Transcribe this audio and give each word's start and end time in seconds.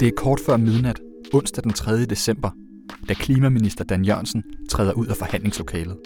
Det 0.00 0.08
er 0.08 0.12
kort 0.16 0.40
før 0.40 0.56
midnat, 0.56 1.00
onsdag 1.32 1.64
den 1.64 1.72
3. 1.72 2.04
december, 2.04 2.50
da 3.08 3.14
klimaminister 3.14 3.84
Dan 3.84 4.04
Jørgensen 4.04 4.42
træder 4.70 4.92
ud 4.92 5.06
af 5.06 5.16
forhandlingslokalet. 5.16 5.96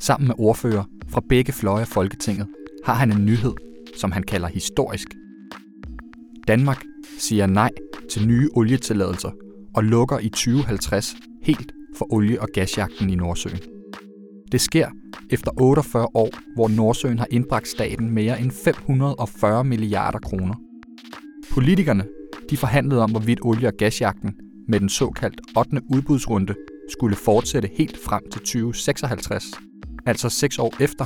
Sammen 0.00 0.26
med 0.26 0.34
ordfører 0.38 0.84
fra 1.08 1.22
begge 1.28 1.52
fløje 1.52 1.80
af 1.80 1.88
Folketinget 1.88 2.46
har 2.84 2.94
han 2.94 3.12
en 3.12 3.26
nyhed, 3.26 3.52
som 3.96 4.12
han 4.12 4.22
kalder 4.22 4.48
historisk. 4.48 5.08
Danmark 6.48 6.84
siger 7.18 7.46
nej 7.46 7.70
til 8.10 8.26
nye 8.26 8.48
olietilladelser 8.54 9.30
og 9.74 9.84
lukker 9.84 10.18
i 10.18 10.28
2050 10.28 11.14
helt 11.42 11.72
for 11.96 12.12
olie- 12.12 12.40
og 12.40 12.48
gasjagten 12.54 13.10
i 13.10 13.14
Nordsøen. 13.14 13.58
Det 14.52 14.60
sker 14.60 14.88
efter 15.30 15.50
48 15.60 16.08
år, 16.14 16.30
hvor 16.54 16.68
Nordsøen 16.68 17.18
har 17.18 17.26
indbragt 17.30 17.68
staten 17.68 18.10
mere 18.10 18.40
end 18.40 18.50
540 18.50 19.64
milliarder 19.64 20.18
kroner. 20.18 20.54
Politikerne 21.52 22.04
de 22.50 22.56
forhandlede 22.56 23.02
om, 23.02 23.10
hvorvidt 23.10 23.40
olie- 23.42 23.68
og 23.68 23.74
gasjagten 23.74 24.34
med 24.68 24.80
den 24.80 24.88
såkaldt 24.88 25.40
8. 25.56 25.82
udbudsrunde 25.94 26.54
skulle 26.88 27.16
fortsætte 27.16 27.70
helt 27.78 27.98
frem 28.04 28.22
til 28.32 28.40
2056, 28.40 29.44
altså 30.06 30.28
seks 30.28 30.58
år 30.58 30.74
efter, 30.80 31.04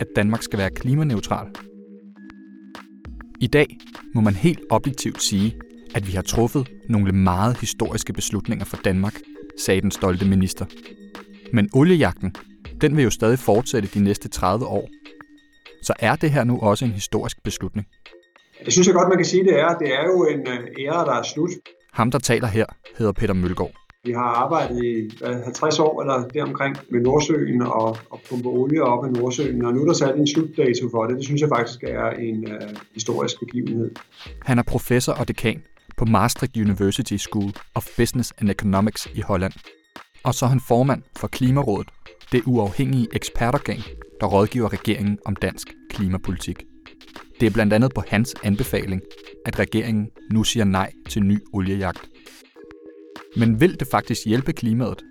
at 0.00 0.06
Danmark 0.16 0.42
skal 0.42 0.58
være 0.58 0.70
klimaneutral. 0.70 1.46
I 3.40 3.46
dag 3.46 3.78
må 4.14 4.20
man 4.20 4.34
helt 4.34 4.60
objektivt 4.70 5.22
sige, 5.22 5.56
at 5.94 6.06
vi 6.06 6.12
har 6.12 6.22
truffet 6.22 6.68
nogle 6.88 7.12
meget 7.12 7.56
historiske 7.56 8.12
beslutninger 8.12 8.64
for 8.64 8.76
Danmark, 8.84 9.20
sagde 9.64 9.80
den 9.80 9.90
stolte 9.90 10.26
minister. 10.26 10.66
Men 11.52 11.68
oliejagten, 11.72 12.34
den 12.82 12.96
vil 12.96 13.04
jo 13.04 13.10
stadig 13.10 13.38
fortsætte 13.38 13.88
de 13.94 14.00
næste 14.04 14.28
30 14.28 14.66
år. 14.66 14.88
Så 15.82 15.92
er 15.98 16.16
det 16.16 16.30
her 16.30 16.44
nu 16.44 16.58
også 16.60 16.84
en 16.84 16.90
historisk 16.90 17.42
beslutning? 17.42 17.86
Det 18.64 18.72
synes 18.72 18.86
jeg 18.86 18.94
godt, 18.94 19.08
man 19.08 19.18
kan 19.18 19.26
sige, 19.26 19.44
det 19.44 19.60
er. 19.60 19.78
Det 19.78 19.94
er 19.94 20.04
jo 20.04 20.26
en 20.26 20.40
øh, 20.40 20.68
ære, 20.78 21.04
der 21.04 21.12
er 21.12 21.22
slut. 21.22 21.50
Ham, 21.92 22.10
der 22.10 22.18
taler 22.18 22.46
her, 22.46 22.66
hedder 22.98 23.12
Peter 23.12 23.34
Mølgaard. 23.34 23.72
Vi 24.04 24.12
har 24.12 24.30
arbejdet 24.44 24.84
i 24.84 25.10
50 25.44 25.78
år 25.78 26.02
eller 26.02 26.28
deromkring 26.28 26.76
med 26.90 27.00
Nordsøen 27.00 27.62
og, 27.62 27.96
og 28.10 28.20
pumpe 28.28 28.48
olie 28.48 28.82
op 28.82 29.04
af 29.04 29.12
Nordsøen, 29.12 29.64
og 29.64 29.74
nu 29.74 29.82
er 29.82 29.86
der 29.86 29.92
sat 29.92 30.16
en 30.16 30.26
slutdato 30.26 30.90
for 30.90 31.06
det. 31.06 31.16
Det 31.16 31.24
synes 31.24 31.40
jeg 31.40 31.48
faktisk 31.48 31.82
er 31.82 32.10
en 32.10 32.38
uh, 32.52 32.68
historisk 32.94 33.40
begivenhed. 33.40 33.90
Han 34.42 34.58
er 34.58 34.62
professor 34.62 35.12
og 35.12 35.28
dekan 35.28 35.62
på 35.96 36.04
Maastricht 36.04 36.56
University 36.56 37.16
School 37.16 37.52
of 37.74 37.86
Business 37.96 38.32
and 38.38 38.50
Economics 38.50 39.08
i 39.14 39.20
Holland. 39.20 39.52
Og 40.24 40.34
så 40.34 40.44
er 40.44 40.48
han 40.48 40.60
formand 40.60 41.02
for 41.16 41.28
Klimarådet, 41.28 41.88
det 42.32 42.42
uafhængige 42.46 43.08
ekspertorgan, 43.12 43.80
der 44.20 44.26
rådgiver 44.26 44.72
regeringen 44.72 45.18
om 45.24 45.36
dansk 45.36 45.74
klimapolitik. 45.90 46.64
Det 47.40 47.46
er 47.46 47.50
blandt 47.50 47.72
andet 47.72 47.94
på 47.94 48.02
hans 48.08 48.34
anbefaling, 48.42 49.02
at 49.46 49.58
regeringen 49.58 50.08
nu 50.30 50.44
siger 50.44 50.64
nej 50.64 50.92
til 51.08 51.22
ny 51.22 51.38
oliejagt. 51.52 52.10
Men 53.36 53.60
vil 53.60 53.80
det 53.80 53.88
faktisk 53.90 54.26
hjælpe 54.26 54.52
klimaet? 54.52 55.04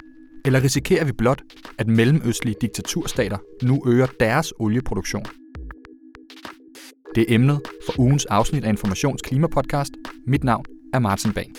Eller 0.46 0.64
risikerer 0.64 1.06
vi 1.06 1.12
blot, 1.12 1.42
at 1.78 1.88
mellemøstlige 1.88 2.56
diktaturstater 2.62 3.38
nu 3.64 3.84
øger 3.88 4.08
deres 4.20 4.54
olieproduktion? 4.60 5.26
Det 7.16 7.22
er 7.22 7.36
emnet 7.36 7.62
for 7.86 8.00
ugens 8.00 8.26
afsnit 8.26 8.64
af 8.64 8.70
Informations 8.70 9.22
Klimapodcast. 9.22 9.92
Mit 10.28 10.44
navn 10.44 10.66
er 10.94 11.00
Martin 11.00 11.34
Bang. 11.34 11.56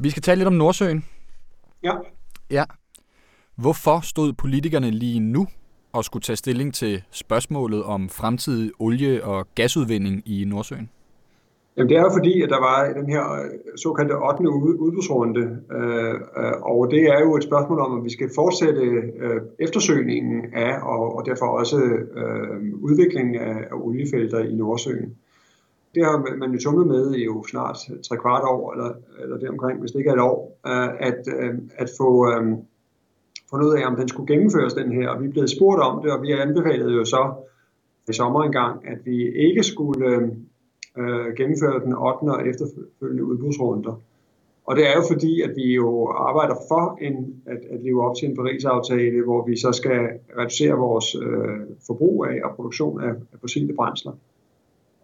Vi 0.00 0.10
skal 0.10 0.22
tale 0.22 0.38
lidt 0.38 0.46
om 0.46 0.52
Nordsøen. 0.52 1.04
Ja. 1.82 1.92
Ja. 2.50 2.64
Hvorfor 3.56 4.00
stod 4.00 4.32
politikerne 4.32 4.90
lige 4.90 5.20
nu 5.20 5.46
og 5.92 6.04
skulle 6.04 6.22
tage 6.22 6.36
stilling 6.36 6.74
til 6.74 7.02
spørgsmålet 7.10 7.82
om 7.82 8.08
fremtidig 8.08 8.70
olie- 8.78 9.24
og 9.24 9.46
gasudvinding 9.54 10.22
i 10.26 10.44
Nordsøen? 10.44 10.90
Jamen, 11.76 11.88
det 11.88 11.96
er 11.96 12.00
jo 12.00 12.10
fordi, 12.12 12.42
at 12.42 12.50
der 12.50 12.60
var 12.60 12.92
den 13.00 13.10
her 13.10 13.32
øh, 13.32 13.50
såkaldte 13.76 14.12
8. 14.12 14.50
udbudsrunde, 14.50 15.40
øh, 15.72 16.14
øh, 16.14 16.52
og 16.62 16.90
det 16.90 17.02
er 17.02 17.20
jo 17.20 17.36
et 17.36 17.44
spørgsmål 17.44 17.80
om, 17.80 17.98
at 17.98 18.04
vi 18.04 18.10
skal 18.10 18.30
fortsætte 18.34 18.80
øh, 18.80 19.40
eftersøgningen 19.58 20.54
af, 20.54 20.74
og, 20.82 21.16
og 21.16 21.26
derfor 21.26 21.46
også 21.46 21.76
øh, 22.22 22.74
udviklingen 22.80 23.34
af, 23.34 23.56
af 23.70 23.74
oliefelter 23.74 24.38
i 24.38 24.54
Nordsøen. 24.54 25.14
Det 25.94 26.04
har 26.04 26.36
man 26.36 26.52
jo 26.52 26.58
tumlet 26.58 26.86
med 26.86 27.14
i 27.14 27.24
jo 27.24 27.44
snart 27.50 27.78
tre 28.08 28.16
kvart 28.16 28.42
år, 28.44 28.72
eller, 28.72 28.92
eller 29.22 29.36
deromkring, 29.38 29.80
hvis 29.80 29.90
det 29.90 29.98
ikke 29.98 30.10
er 30.10 30.14
et 30.14 30.20
år, 30.20 30.58
øh, 30.66 30.88
at, 31.08 31.20
øh, 31.36 31.54
at 31.76 31.88
få... 31.98 32.32
Øh, 32.32 32.58
fundet 33.50 33.74
af, 33.74 33.86
om 33.86 33.96
den 33.96 34.08
skulle 34.08 34.34
gennemføres, 34.34 34.74
den 34.74 34.92
her. 34.92 35.08
Og 35.08 35.22
vi 35.22 35.26
er 35.26 35.30
blevet 35.30 35.50
spurgt 35.50 35.82
om 35.82 36.02
det, 36.02 36.12
og 36.12 36.22
vi 36.22 36.32
anbefalede 36.32 36.92
jo 36.92 37.04
så 37.04 37.32
i 38.08 38.12
sommer 38.12 38.42
engang, 38.42 38.88
at 38.88 38.98
vi 39.04 39.34
ikke 39.36 39.62
skulle 39.62 40.06
øh, 40.06 40.22
øh 40.98 41.34
gennemføre 41.36 41.80
den 41.84 41.92
8. 41.92 42.32
og 42.36 42.48
efterfølgende 42.48 43.24
udbudsrunder. 43.24 44.00
Og 44.66 44.76
det 44.76 44.88
er 44.88 44.94
jo 44.96 45.02
fordi, 45.12 45.42
at 45.42 45.52
vi 45.56 45.74
jo 45.74 46.06
arbejder 46.08 46.54
for 46.68 46.98
en, 47.00 47.42
at, 47.46 47.60
at 47.70 47.80
leve 47.80 48.04
op 48.06 48.16
til 48.16 48.28
en 48.28 48.36
Paris-aftale, 48.36 49.24
hvor 49.24 49.46
vi 49.46 49.56
så 49.56 49.72
skal 49.72 50.00
reducere 50.38 50.72
vores 50.72 51.14
øh, 51.14 51.60
forbrug 51.86 52.26
af 52.26 52.40
og 52.44 52.56
produktion 52.56 53.02
af, 53.02 53.10
af 53.32 53.38
fossile 53.40 53.74
brændsler. 53.76 54.12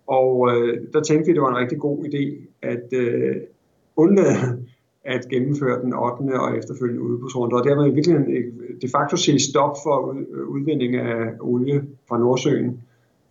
Og 0.06 0.50
øh, 0.52 0.78
der 0.92 1.02
tænkte 1.02 1.26
vi, 1.26 1.30
at 1.30 1.34
det 1.34 1.42
var 1.42 1.50
en 1.50 1.62
rigtig 1.62 1.78
god 1.78 1.98
idé 2.04 2.22
at 2.62 2.92
øh, 2.92 3.36
undlade 3.96 4.64
at 5.04 5.28
gennemføre 5.30 5.82
den 5.82 5.94
8. 5.94 6.40
og 6.40 6.58
efterfølgende 6.58 7.02
udbudsrunde. 7.02 7.56
Og 7.56 7.64
dermed 7.64 7.92
virkelig 7.92 8.16
de 8.82 8.88
facto 8.96 9.16
sige 9.16 9.40
stop 9.40 9.76
for 9.84 10.16
udvinding 10.46 10.96
af 10.96 11.32
olie 11.40 11.84
fra 12.08 12.18
Nordsøen, 12.18 12.80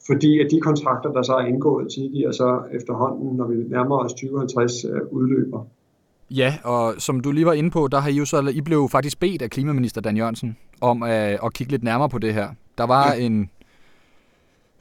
fordi 0.07 0.39
at 0.39 0.47
de 0.51 0.59
kontrakter, 0.61 1.11
der 1.11 1.21
så 1.21 1.33
er 1.33 1.45
indgået 1.45 1.91
tidligere, 1.95 2.33
så 2.33 2.61
efterhånden, 2.73 3.37
når 3.37 3.47
vi 3.47 3.55
nærmer 3.55 3.97
os 3.97 4.13
2050, 4.13 4.85
øh, 4.85 5.01
udløber. 5.11 5.67
Ja, 6.31 6.53
og 6.63 6.93
som 6.97 7.19
du 7.19 7.31
lige 7.31 7.45
var 7.45 7.53
inde 7.53 7.71
på, 7.71 7.87
der 7.91 7.99
har 7.99 8.09
I 8.09 8.13
jo 8.13 8.25
så, 8.25 8.51
I 8.53 8.61
blev 8.61 8.89
faktisk 8.91 9.19
bedt 9.19 9.41
af 9.41 9.49
klimaminister 9.49 10.01
Dan 10.01 10.17
Jørgensen 10.17 10.57
om 10.81 11.03
at, 11.03 11.39
at 11.45 11.53
kigge 11.53 11.71
lidt 11.71 11.83
nærmere 11.83 12.09
på 12.09 12.19
det 12.19 12.33
her. 12.33 12.47
Der 12.77 12.87
var 12.87 13.13
ja. 13.13 13.25
en 13.25 13.49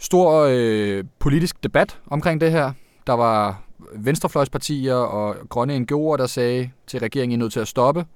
stor 0.03 0.47
øh, 0.51 1.05
politisk 1.19 1.63
debat 1.63 1.99
omkring 2.07 2.41
det 2.41 2.51
her. 2.51 2.73
Der 3.07 3.13
var 3.13 3.63
venstrefløjspartier 3.97 4.95
og 4.95 5.37
grønne 5.49 5.77
NGO'er, 5.77 6.17
der 6.17 6.27
sagde 6.27 6.71
til 6.87 7.01
regeringen, 7.01 7.33
I 7.33 7.35
er 7.35 7.39
nødt 7.39 7.53
til 7.53 7.61
at 7.61 7.69
stoppe. 7.69 8.07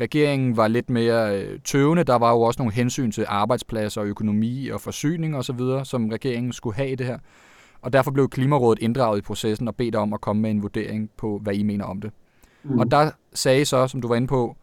Regeringen 0.00 0.56
var 0.56 0.68
lidt 0.68 0.90
mere 0.90 1.40
øh, 1.40 1.58
tøvende. 1.64 2.04
Der 2.04 2.14
var 2.18 2.30
jo 2.30 2.40
også 2.40 2.60
nogle 2.60 2.74
hensyn 2.74 3.12
til 3.12 3.24
arbejdspladser, 3.28 4.02
økonomi 4.02 4.68
og 4.68 4.80
forsyning 4.80 5.36
osv., 5.36 5.60
som 5.84 6.08
regeringen 6.08 6.52
skulle 6.52 6.76
have 6.76 6.90
i 6.90 6.94
det 6.94 7.06
her. 7.06 7.18
Og 7.82 7.92
derfor 7.92 8.10
blev 8.10 8.28
Klimarådet 8.28 8.82
inddraget 8.82 9.18
i 9.18 9.22
processen 9.22 9.68
og 9.68 9.76
bedt 9.76 9.94
om 9.94 10.12
at 10.12 10.20
komme 10.20 10.42
med 10.42 10.50
en 10.50 10.62
vurdering 10.62 11.10
på, 11.16 11.38
hvad 11.42 11.54
I 11.54 11.62
mener 11.62 11.84
om 11.84 12.00
det. 12.00 12.10
Mm. 12.62 12.78
Og 12.78 12.90
der 12.90 13.10
sagde 13.34 13.60
I 13.60 13.64
så, 13.64 13.86
som 13.86 14.00
du 14.00 14.08
var 14.08 14.16
inde 14.16 14.26
på, 14.26 14.56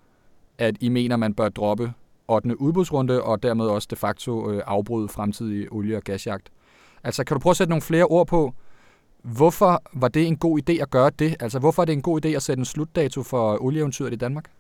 at 0.58 0.76
I 0.80 0.90
mener, 0.90 1.18
man 1.18 1.34
bør 1.34 1.50
droppe 1.50 1.94
8. 2.28 2.62
udbudsrunde 2.62 3.24
og 3.24 3.44
dermed 3.44 3.66
også 3.66 3.88
de 3.92 3.96
facto 3.96 4.52
øh, 4.52 4.62
afbryde 4.66 5.08
fremtidig 5.08 5.72
olie- 5.72 5.98
og 5.98 6.04
gasjagt. 6.04 6.50
Altså, 7.04 7.24
kan 7.24 7.36
du 7.36 7.40
prøve 7.40 7.52
at 7.52 7.58
sætte 7.58 7.72
nogle 7.72 7.82
flere 7.82 8.06
ord 8.06 8.28
på, 8.28 8.54
Hvorfor 9.24 9.84
var 9.94 10.08
det 10.08 10.28
en 10.28 10.38
god 10.38 10.60
idé 10.60 10.82
at 10.82 10.90
gøre 10.90 11.12
det? 11.20 11.36
Altså, 11.40 11.60
hvorfor 11.60 11.82
er 11.82 11.86
det 11.86 11.94
en 11.94 12.02
god 12.02 12.26
idé 12.26 12.30
at 12.30 12.42
sætte 12.42 12.60
en 12.60 12.66
slutdato 12.66 13.24
for 13.24 13.64
olieeventyret 13.64 14.14
i 14.14 14.16
Danmark? 14.16 14.52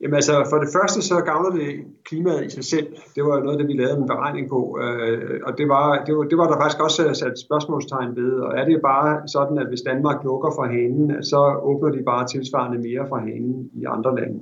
Jamen 0.00 0.14
altså, 0.14 0.46
for 0.50 0.58
det 0.58 0.68
første 0.72 1.02
så 1.02 1.20
gavner 1.20 1.50
det 1.50 1.84
klimaet 2.04 2.44
i 2.44 2.50
sig 2.50 2.64
selv. 2.64 2.86
Det 3.14 3.24
var 3.24 3.40
noget 3.42 3.58
det, 3.58 3.68
vi 3.68 3.72
lavede 3.72 3.96
en 3.96 4.06
beregning 4.06 4.48
på. 4.48 4.78
Øh, 4.82 5.40
og 5.46 5.58
det 5.58 5.68
var, 5.68 6.04
det, 6.04 6.16
var, 6.16 6.22
det 6.22 6.38
var 6.38 6.48
der 6.50 6.60
faktisk 6.60 6.82
også 6.82 7.08
øh, 7.08 7.14
sat 7.14 7.38
spørgsmålstegn 7.38 8.16
ved. 8.16 8.32
Og 8.32 8.58
er 8.58 8.64
det 8.64 8.80
bare 8.82 9.28
sådan, 9.28 9.58
at 9.58 9.68
hvis 9.68 9.82
Danmark 9.82 10.24
lukker 10.24 10.50
for 10.56 10.64
hanen, 10.64 11.24
så 11.24 11.60
åbner 11.62 11.90
de 11.90 12.02
bare 12.02 12.26
tilsvarende 12.26 12.78
mere 12.78 13.08
fra 13.08 13.18
hanen 13.18 13.70
i 13.74 13.84
andre 13.84 14.16
lande. 14.16 14.40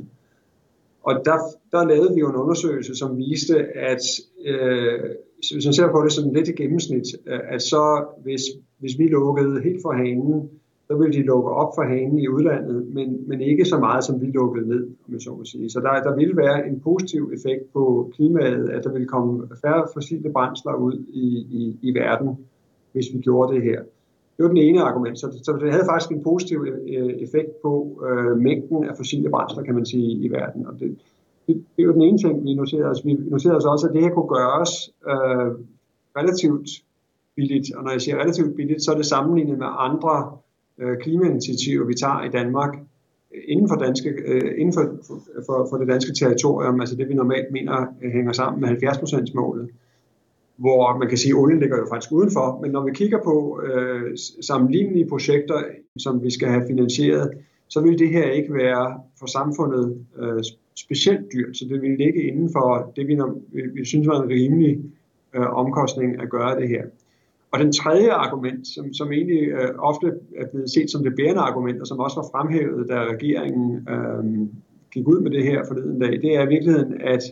Og 1.02 1.14
der, 1.24 1.38
der 1.72 1.84
lavede 1.84 2.14
vi 2.14 2.20
jo 2.20 2.28
en 2.28 2.36
undersøgelse, 2.36 2.94
som 2.96 3.18
viste, 3.18 3.56
at 3.92 4.02
øh, 4.46 5.00
hvis 5.38 5.66
man 5.66 5.72
ser 5.72 5.90
på 5.90 6.02
det 6.04 6.12
sådan 6.12 6.32
lidt 6.32 6.48
i 6.48 6.52
gennemsnit, 6.52 7.06
øh, 7.26 7.40
at 7.48 7.62
så 7.62 8.04
hvis, 8.22 8.42
hvis 8.78 8.98
vi 8.98 9.08
lukkede 9.08 9.62
helt 9.62 9.82
for 9.82 9.92
hanen, 9.92 10.50
så 10.88 10.96
ville 10.96 11.12
de 11.12 11.22
lukke 11.22 11.50
op 11.50 11.72
for 11.76 11.82
hanen 11.82 12.18
i 12.18 12.28
udlandet, 12.28 12.86
men, 12.94 13.28
men 13.28 13.40
ikke 13.40 13.64
så 13.64 13.78
meget, 13.78 14.04
som 14.04 14.20
vi 14.20 14.26
lukkede 14.26 14.68
ned, 14.68 14.86
om 15.06 15.12
jeg 15.12 15.20
så 15.20 15.30
må 15.30 15.44
sige. 15.44 15.70
Så 15.70 15.80
der, 15.80 16.10
der 16.10 16.16
ville 16.16 16.36
være 16.36 16.68
en 16.68 16.80
positiv 16.80 17.30
effekt 17.34 17.72
på 17.72 18.12
klimaet, 18.14 18.68
at 18.68 18.84
der 18.84 18.92
ville 18.92 19.08
komme 19.08 19.48
færre 19.64 19.88
fossile 19.94 20.32
brændsler 20.32 20.74
ud 20.74 21.04
i, 21.08 21.26
i, 21.50 21.78
i 21.82 21.94
verden, 21.94 22.38
hvis 22.92 23.06
vi 23.14 23.18
gjorde 23.18 23.54
det 23.54 23.62
her. 23.62 23.82
Det 24.36 24.42
var 24.42 24.48
den 24.48 24.56
ene 24.56 24.82
argument. 24.82 25.18
Så, 25.18 25.40
så 25.42 25.58
det 25.60 25.72
havde 25.72 25.84
faktisk 25.90 26.10
en 26.10 26.22
positiv 26.22 26.66
øh, 26.68 27.06
effekt 27.06 27.62
på 27.62 28.02
øh, 28.08 28.36
mængden 28.38 28.84
af 28.84 28.96
fossile 28.96 29.30
brændsler, 29.30 29.62
kan 29.62 29.74
man 29.74 29.86
sige, 29.86 30.12
i 30.12 30.30
verden. 30.30 30.66
Og 30.66 30.80
det, 30.80 30.96
det, 31.46 31.64
det 31.76 31.82
er 31.82 31.86
jo 31.86 31.92
den 31.92 32.02
ene 32.02 32.18
ting, 32.18 32.44
vi 32.44 32.54
noterede 32.54 32.90
os. 32.90 33.04
Vi 33.04 33.12
noterede 33.12 33.56
os 33.56 33.64
også, 33.64 33.86
at 33.86 33.94
det 33.94 34.02
her 34.02 34.10
kunne 34.10 34.28
gøres 34.28 34.72
øh, 35.10 35.50
relativt 36.16 36.68
billigt. 37.36 37.74
Og 37.76 37.84
når 37.84 37.90
jeg 37.90 38.00
siger 38.00 38.16
relativt 38.16 38.56
billigt, 38.56 38.82
så 38.82 38.92
er 38.92 38.96
det 38.96 39.06
sammenlignet 39.06 39.58
med 39.58 39.66
andre 39.78 40.36
øh, 40.78 40.96
klimainitiativer, 40.98 41.84
vi 41.86 41.94
tager 41.94 42.24
i 42.24 42.28
Danmark, 42.28 42.78
øh, 43.34 43.42
inden 43.48 43.68
for, 43.68 43.76
danske, 43.76 44.08
øh, 44.08 44.60
inden 44.60 44.74
for, 44.74 44.84
for, 45.46 45.66
for 45.70 45.76
det 45.76 45.88
danske 45.88 46.12
territorium, 46.14 46.80
altså 46.80 46.96
det 46.96 47.08
vi 47.08 47.14
normalt 47.14 47.52
mener 47.52 47.86
øh, 48.02 48.12
hænger 48.12 48.32
sammen 48.32 48.60
med 48.60 48.68
70% 48.68 49.34
målet 49.34 49.70
hvor 50.56 50.98
man 50.98 51.08
kan 51.08 51.18
sige, 51.18 51.32
at 51.32 51.38
olien 51.38 51.60
ligger 51.60 51.76
jo 51.76 51.86
faktisk 51.92 52.12
udenfor, 52.12 52.58
men 52.62 52.70
når 52.70 52.84
vi 52.84 52.90
kigger 52.94 53.18
på 53.24 53.60
øh, 53.64 54.16
sammenlignelige 54.40 55.08
projekter, 55.08 55.62
som 55.96 56.22
vi 56.22 56.30
skal 56.30 56.48
have 56.48 56.66
finansieret, 56.66 57.30
så 57.68 57.80
vil 57.80 57.98
det 57.98 58.08
her 58.08 58.30
ikke 58.30 58.54
være 58.54 59.00
for 59.18 59.26
samfundet 59.26 60.06
øh, 60.18 60.42
specielt 60.76 61.32
dyrt, 61.32 61.56
så 61.56 61.64
det 61.70 61.82
vil 61.82 61.98
ligge 61.98 62.22
inden 62.22 62.50
for 62.52 62.92
det, 62.96 63.08
vi, 63.08 63.18
vi, 63.52 63.62
vi 63.74 63.84
synes 63.84 64.08
var 64.08 64.22
en 64.22 64.30
rimelig 64.30 64.80
øh, 65.34 65.50
omkostning 65.52 66.22
at 66.22 66.30
gøre 66.30 66.60
det 66.60 66.68
her. 66.68 66.84
Og 67.50 67.58
den 67.58 67.72
tredje 67.72 68.10
argument, 68.12 68.66
som, 68.66 68.94
som 68.94 69.12
egentlig 69.12 69.42
øh, 69.48 69.74
ofte 69.78 70.06
er 70.36 70.46
blevet 70.46 70.70
set 70.70 70.90
som 70.90 71.02
det 71.02 71.16
bærende 71.16 71.40
argument, 71.40 71.80
og 71.80 71.86
som 71.86 71.98
også 71.98 72.16
var 72.16 72.28
fremhævet, 72.32 72.88
da 72.88 73.04
regeringen 73.04 73.88
øh, 73.88 74.48
gik 74.92 75.08
ud 75.08 75.20
med 75.20 75.30
det 75.30 75.44
her 75.44 75.64
forleden 75.68 76.00
dag, 76.00 76.12
det 76.12 76.36
er 76.36 76.42
i 76.42 76.48
virkeligheden, 76.48 77.00
at 77.00 77.22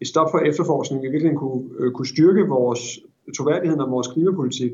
et 0.00 0.06
stop 0.06 0.30
for 0.30 0.38
efterforskning 0.38 1.04
i 1.04 1.06
virkeligheden 1.06 1.38
kunne, 1.38 1.64
øh, 1.78 1.92
kunne 1.92 2.06
styrke 2.06 2.42
vores 2.48 3.00
troværdighed 3.36 3.78
om 3.78 3.90
vores 3.90 4.08
klimapolitik 4.08 4.72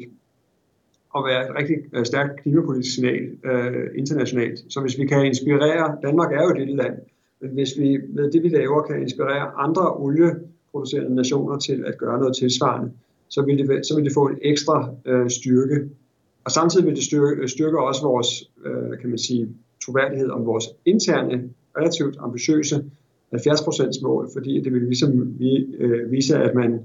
og 1.10 1.24
være 1.24 1.50
et 1.50 1.56
rigtig 1.58 1.76
øh, 1.92 2.04
stærkt 2.04 2.42
klimapolitisk 2.42 2.94
signal 2.94 3.22
øh, 3.44 3.90
internationalt. 3.94 4.64
Så 4.69 4.80
hvis 4.80 4.98
vi 4.98 5.06
kan 5.06 5.26
inspirere, 5.26 5.96
Danmark 6.02 6.32
er 6.32 6.42
jo 6.42 6.50
et 6.50 6.58
lille 6.58 6.76
land, 6.76 6.94
men 7.40 7.50
hvis 7.50 7.78
vi 7.78 7.98
med 8.08 8.30
det 8.30 8.42
vi 8.42 8.48
laver 8.48 8.82
kan 8.82 9.02
inspirere 9.02 9.52
andre 9.56 9.96
olieproducerende 9.96 11.14
nationer 11.14 11.58
til 11.58 11.84
at 11.86 11.98
gøre 11.98 12.18
noget 12.18 12.36
tilsvarende, 12.36 12.92
så 13.28 13.42
vil 13.42 13.58
det, 13.58 13.86
så 13.86 13.94
vil 13.96 14.04
det 14.04 14.12
få 14.14 14.28
en 14.28 14.38
ekstra 14.42 14.94
øh, 15.04 15.30
styrke. 15.30 15.88
Og 16.44 16.50
samtidig 16.50 16.86
vil 16.86 16.96
det 16.96 17.04
styrke, 17.04 17.48
styrke 17.48 17.80
også 17.80 18.02
vores 18.02 18.50
øh, 18.64 18.98
kan 19.00 19.10
man 19.10 19.18
sige, 19.18 19.48
troværdighed 19.84 20.30
om 20.30 20.46
vores 20.46 20.64
interne, 20.84 21.50
relativt 21.76 22.16
ambitiøse 22.20 22.84
70% 23.34 24.02
mål, 24.02 24.30
fordi 24.32 24.60
det 24.60 24.72
vil 24.72 24.82
ligesom 24.82 25.38
vi, 25.38 25.74
øh, 25.78 26.10
vise, 26.12 26.36
at 26.36 26.54
man 26.54 26.82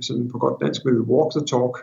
sådan 0.00 0.28
på 0.28 0.38
godt 0.38 0.60
dansk 0.60 0.84
vil 0.84 1.00
walk 1.00 1.32
the 1.32 1.46
talk, 1.46 1.78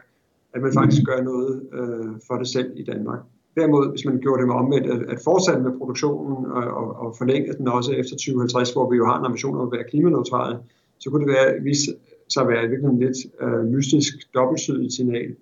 at 0.53 0.61
man 0.61 0.73
faktisk 0.73 1.01
mm. 1.01 1.05
gør 1.05 1.21
noget 1.23 1.61
øh, 1.73 2.11
for 2.27 2.35
det 2.35 2.47
selv 2.47 2.71
i 2.75 2.83
Danmark. 2.83 3.19
Derimod, 3.55 3.89
hvis 3.89 4.05
man 4.05 4.19
gjorde 4.19 4.39
det 4.41 4.47
med 4.47 4.55
omvendt, 4.55 4.87
at, 4.87 5.01
at 5.13 5.19
fortsætte 5.23 5.61
med 5.61 5.77
produktionen 5.77 6.45
og, 6.45 6.63
og, 6.63 6.99
og 6.99 7.15
forlænge 7.17 7.53
den 7.53 7.67
også 7.67 7.91
efter 7.91 8.15
2050, 8.15 8.71
hvor 8.71 8.89
vi 8.91 8.97
jo 8.97 9.05
har 9.05 9.19
en 9.19 9.25
ambition 9.25 9.57
om 9.57 9.67
at 9.67 9.71
være 9.71 9.83
klimaneutrale, 9.89 10.57
så 10.99 11.09
kunne 11.09 11.25
det 11.25 11.33
være, 11.33 11.63
vise 11.63 11.95
sig 12.29 12.41
at 12.41 12.49
være 12.49 12.63
et 12.63 12.99
lidt 12.99 13.17
øh, 13.41 13.65
mystisk 13.65 14.13
dobbeltsydigt 14.33 14.93
signal, 14.93 15.35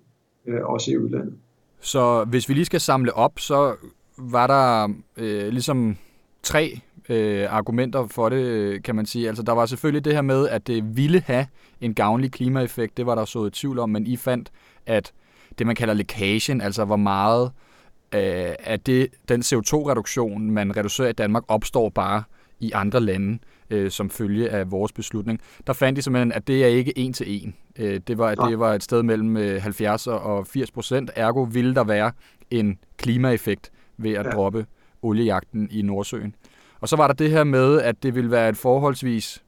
øh, 0.46 0.64
også 0.64 0.90
i 0.90 0.98
udlandet. 0.98 1.34
Så 1.80 2.24
hvis 2.24 2.48
vi 2.48 2.54
lige 2.54 2.64
skal 2.64 2.80
samle 2.80 3.14
op, 3.14 3.38
så 3.38 3.74
var 4.18 4.46
der 4.46 4.94
øh, 5.16 5.48
ligesom 5.48 5.96
tre 6.42 6.80
øh, 7.08 7.54
argumenter 7.54 8.06
for 8.06 8.28
det, 8.28 8.82
kan 8.82 8.96
man 8.96 9.06
sige. 9.06 9.28
Altså, 9.28 9.42
der 9.42 9.52
var 9.52 9.66
selvfølgelig 9.66 10.04
det 10.04 10.14
her 10.14 10.22
med, 10.22 10.48
at 10.48 10.66
det 10.66 10.96
ville 10.96 11.20
have 11.20 11.46
en 11.80 11.94
gavnlig 11.94 12.32
klimaeffekt. 12.32 12.96
Det 12.96 13.06
var 13.06 13.14
der 13.14 13.24
så 13.24 13.46
i 13.46 13.50
tvivl 13.50 13.78
om, 13.78 13.90
men 13.90 14.06
I 14.06 14.16
fandt, 14.16 14.52
at 14.86 15.12
det, 15.58 15.66
man 15.66 15.76
kalder 15.76 15.94
lækagen, 15.94 16.60
altså 16.60 16.84
hvor 16.84 16.96
meget 16.96 17.46
øh, 17.46 17.71
af 18.12 18.80
det, 18.80 19.08
den 19.28 19.40
CO2-reduktion, 19.40 20.50
man 20.50 20.76
reducerer 20.76 21.08
i 21.08 21.12
Danmark, 21.12 21.42
opstår 21.48 21.88
bare 21.88 22.22
i 22.60 22.72
andre 22.74 23.00
lande 23.00 23.38
øh, 23.70 23.90
som 23.90 24.10
følge 24.10 24.50
af 24.50 24.70
vores 24.70 24.92
beslutning. 24.92 25.40
Der 25.66 25.72
fandt 25.72 25.96
de 25.96 26.02
simpelthen, 26.02 26.32
at 26.32 26.46
det 26.46 26.64
er 26.64 26.68
ikke 26.68 26.98
en 26.98 27.12
til 27.12 27.42
en. 27.42 27.54
Øh, 27.78 28.00
det, 28.06 28.18
var, 28.18 28.34
det 28.34 28.58
var 28.58 28.74
et 28.74 28.82
sted 28.82 29.02
mellem 29.02 29.60
70 29.60 30.06
øh, 30.06 30.14
og 30.14 30.46
80 30.46 30.70
procent. 30.70 31.10
Ergo 31.16 31.42
ville 31.42 31.74
der 31.74 31.84
være 31.84 32.12
en 32.50 32.78
klimaeffekt 32.96 33.70
ved 33.96 34.12
at 34.12 34.26
ja. 34.26 34.30
droppe 34.30 34.66
oliejagten 35.02 35.68
i 35.70 35.82
Nordsøen. 35.82 36.34
Og 36.80 36.88
så 36.88 36.96
var 36.96 37.06
der 37.06 37.14
det 37.14 37.30
her 37.30 37.44
med, 37.44 37.80
at 37.80 38.02
det 38.02 38.14
ville 38.14 38.30
være 38.30 38.48
et 38.48 38.56
forholdsvis 38.56 39.42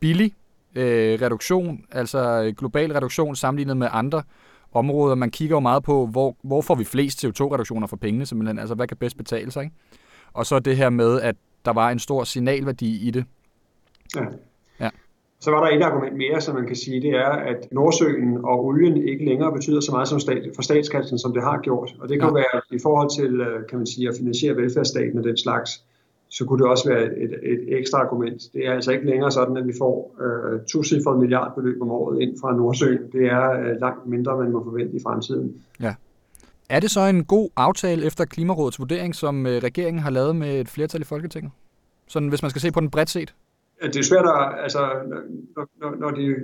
billig 0.00 0.32
øh, 0.74 1.22
reduktion, 1.22 1.84
altså 1.92 2.52
global 2.56 2.92
reduktion 2.92 3.36
sammenlignet 3.36 3.76
med 3.76 3.88
andre 3.90 4.22
områder. 4.76 5.14
Man 5.14 5.30
kigger 5.30 5.56
jo 5.56 5.60
meget 5.60 5.82
på, 5.82 6.06
hvor, 6.06 6.36
hvor 6.42 6.60
får 6.60 6.74
vi 6.74 6.84
flest 6.84 7.24
CO2-reduktioner 7.24 7.86
for 7.86 7.96
pengene, 7.96 8.26
simpelthen. 8.26 8.58
Altså, 8.58 8.74
hvad 8.74 8.86
kan 8.86 8.96
bedst 8.96 9.16
betale 9.16 9.50
sig, 9.50 9.62
ikke? 9.62 9.74
Og 10.32 10.46
så 10.46 10.58
det 10.58 10.76
her 10.76 10.90
med, 10.90 11.20
at 11.20 11.36
der 11.64 11.72
var 11.72 11.90
en 11.90 11.98
stor 11.98 12.24
signalværdi 12.24 13.08
i 13.08 13.10
det. 13.10 13.24
Ja. 14.16 14.24
ja. 14.80 14.90
Så 15.40 15.50
var 15.50 15.64
der 15.64 15.76
et 15.76 15.82
argument 15.82 16.16
mere, 16.16 16.40
som 16.40 16.54
man 16.54 16.66
kan 16.66 16.76
sige, 16.76 17.00
det 17.02 17.10
er, 17.10 17.30
at 17.30 17.68
Nordsøen 17.72 18.44
og 18.44 18.64
olien 18.64 19.08
ikke 19.08 19.24
længere 19.24 19.52
betyder 19.52 19.80
så 19.80 19.92
meget 19.92 20.08
som 20.08 20.20
stat, 20.20 20.50
for 20.54 20.62
statskassen, 20.62 21.18
som 21.18 21.32
det 21.32 21.42
har 21.42 21.60
gjort. 21.62 21.94
Og 22.00 22.08
det 22.08 22.20
kan 22.20 22.28
ja. 22.28 22.34
være 22.34 22.60
i 22.70 22.78
forhold 22.82 23.10
til, 23.18 23.40
øh, 23.40 23.66
kan 23.68 23.78
man 23.78 23.86
sige, 23.86 24.08
at 24.08 24.14
finansiere 24.18 24.56
velfærdsstaten 24.56 25.18
og 25.18 25.24
den 25.24 25.36
slags 25.36 25.70
så 26.28 26.44
kunne 26.44 26.62
det 26.62 26.70
også 26.70 26.88
være 26.88 27.04
et, 27.04 27.34
et 27.42 27.78
ekstra 27.78 27.98
argument. 27.98 28.42
Det 28.52 28.66
er 28.66 28.72
altså 28.72 28.92
ikke 28.92 29.06
længere 29.06 29.30
sådan, 29.30 29.56
at 29.56 29.66
vi 29.66 29.72
får 29.78 30.16
øh, 30.20 30.60
tocifret 30.72 31.18
milliardbeløb 31.18 31.82
om 31.82 31.90
året 31.90 32.20
ind 32.22 32.36
fra 32.40 32.56
Nordsøen. 32.56 33.12
Det 33.12 33.26
er 33.26 33.50
øh, 33.50 33.80
langt 33.80 34.06
mindre, 34.06 34.36
man 34.36 34.52
må 34.52 34.64
forvente 34.64 34.96
i 34.96 35.00
fremtiden. 35.02 35.62
Ja. 35.80 35.94
Er 36.68 36.80
det 36.80 36.90
så 36.90 37.00
en 37.00 37.24
god 37.24 37.48
aftale 37.56 38.06
efter 38.06 38.24
Klimarådets 38.24 38.78
vurdering, 38.78 39.14
som 39.14 39.46
øh, 39.46 39.52
regeringen 39.62 40.02
har 40.02 40.10
lavet 40.10 40.36
med 40.36 40.60
et 40.60 40.68
flertal 40.68 41.00
i 41.00 41.04
Folketinget? 41.04 41.52
Sådan, 42.08 42.28
hvis 42.28 42.42
man 42.42 42.50
skal 42.50 42.62
se 42.62 42.72
på 42.72 42.80
den 42.80 42.90
bredt 42.90 43.10
set? 43.10 43.34
Ja, 43.82 43.86
det 43.86 43.96
er 43.96 44.02
svært 44.02 44.24
at, 44.24 44.62
altså, 44.62 44.80
når, 45.56 45.66
når, 45.80 45.96
når 45.96 46.10
de 46.10 46.34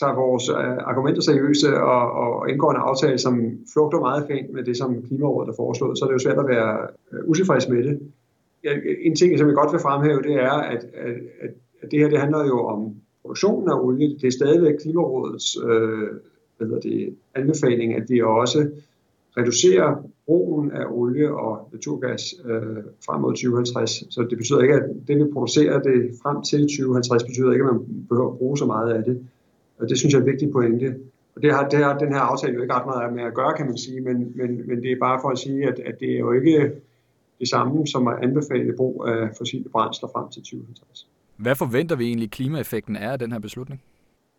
tager 0.00 0.14
vores 0.14 0.48
øh, 0.48 0.76
argumenter 0.90 1.22
seriøse 1.22 1.80
og, 1.80 2.12
og 2.12 2.50
indgår 2.50 2.70
en 2.70 2.76
aftale, 2.76 3.18
som 3.18 3.34
flugter 3.72 4.00
meget 4.00 4.26
fint 4.30 4.52
med 4.52 4.64
det, 4.64 4.76
som 4.76 5.02
Klimarådet 5.02 5.48
har 5.48 5.56
foreslået, 5.56 5.98
så 5.98 6.04
er 6.04 6.08
det 6.08 6.14
jo 6.14 6.24
svært 6.26 6.38
at 6.38 6.48
være 6.48 6.78
øh, 7.12 7.28
utilfreds 7.28 7.68
med 7.68 7.84
det 7.84 8.00
en 9.00 9.16
ting, 9.16 9.38
som 9.38 9.48
jeg 9.48 9.56
godt 9.56 9.72
vil 9.72 9.80
fremhæve, 9.80 10.22
det 10.22 10.34
er, 10.34 10.52
at, 10.52 10.86
at, 10.94 11.16
at 11.82 11.90
det 11.90 11.98
her 11.98 12.08
det 12.08 12.20
handler 12.20 12.46
jo 12.46 12.66
om 12.66 12.94
produktionen 13.22 13.68
af 13.68 13.80
olie. 13.80 14.08
Det 14.20 14.24
er 14.24 14.30
stadigvæk 14.30 14.74
Klimarådets 14.82 15.58
øh, 15.68 16.08
hvad 16.58 16.80
det, 16.80 17.16
anbefaling, 17.34 17.94
at 17.94 18.04
vi 18.08 18.22
også 18.22 18.68
reducerer 19.36 20.04
brugen 20.26 20.72
af 20.72 20.84
olie 20.90 21.34
og 21.34 21.68
naturgas 21.72 22.34
øh, 22.44 22.84
frem 23.06 23.20
mod 23.20 23.32
2050. 23.32 23.90
Så 23.90 24.26
det 24.30 24.38
betyder 24.38 24.60
ikke, 24.60 24.74
at 24.74 24.82
det 25.08 25.18
vi 25.18 25.24
producerer 25.32 25.82
det 25.82 26.10
frem 26.22 26.42
til 26.42 26.60
2050, 26.60 27.24
betyder 27.24 27.52
ikke, 27.52 27.64
at 27.64 27.72
man 27.72 28.06
behøver 28.08 28.30
at 28.32 28.38
bruge 28.38 28.58
så 28.58 28.66
meget 28.66 28.92
af 28.92 29.04
det. 29.04 29.26
Og 29.78 29.88
det 29.88 29.98
synes 29.98 30.12
jeg 30.14 30.18
er 30.18 30.24
et 30.24 30.32
vigtigt 30.32 30.52
pointe. 30.52 30.96
Og 31.36 31.42
det 31.42 31.52
har, 31.52 31.68
det 31.68 31.78
har 31.78 31.98
den 31.98 32.12
her 32.12 32.20
aftale 32.20 32.54
jo 32.54 32.62
ikke 32.62 32.74
ret 32.74 32.86
meget 32.86 33.14
med 33.14 33.22
at 33.22 33.34
gøre, 33.34 33.54
kan 33.56 33.66
man 33.66 33.78
sige, 33.78 34.00
men, 34.00 34.32
men, 34.34 34.68
men 34.68 34.82
det 34.82 34.92
er 34.92 34.96
bare 35.00 35.18
for 35.22 35.28
at 35.28 35.38
sige, 35.38 35.68
at, 35.68 35.78
at 35.78 36.00
det 36.00 36.10
er 36.10 36.18
jo 36.18 36.32
ikke 36.32 36.72
det 37.40 37.48
samme 37.48 37.86
som 37.86 38.08
at 38.08 38.14
anbefale 38.22 38.72
brug 38.76 39.04
af 39.08 39.28
fossile 39.38 39.68
brændsler 39.72 40.08
frem 40.12 40.28
til 40.28 40.42
2050. 40.42 41.08
Hvad 41.36 41.54
forventer 41.54 41.96
vi 41.96 42.06
egentlig 42.06 42.30
klimaeffekten 42.30 42.96
er 42.96 43.12
af 43.12 43.18
den 43.18 43.32
her 43.32 43.38
beslutning? 43.38 43.80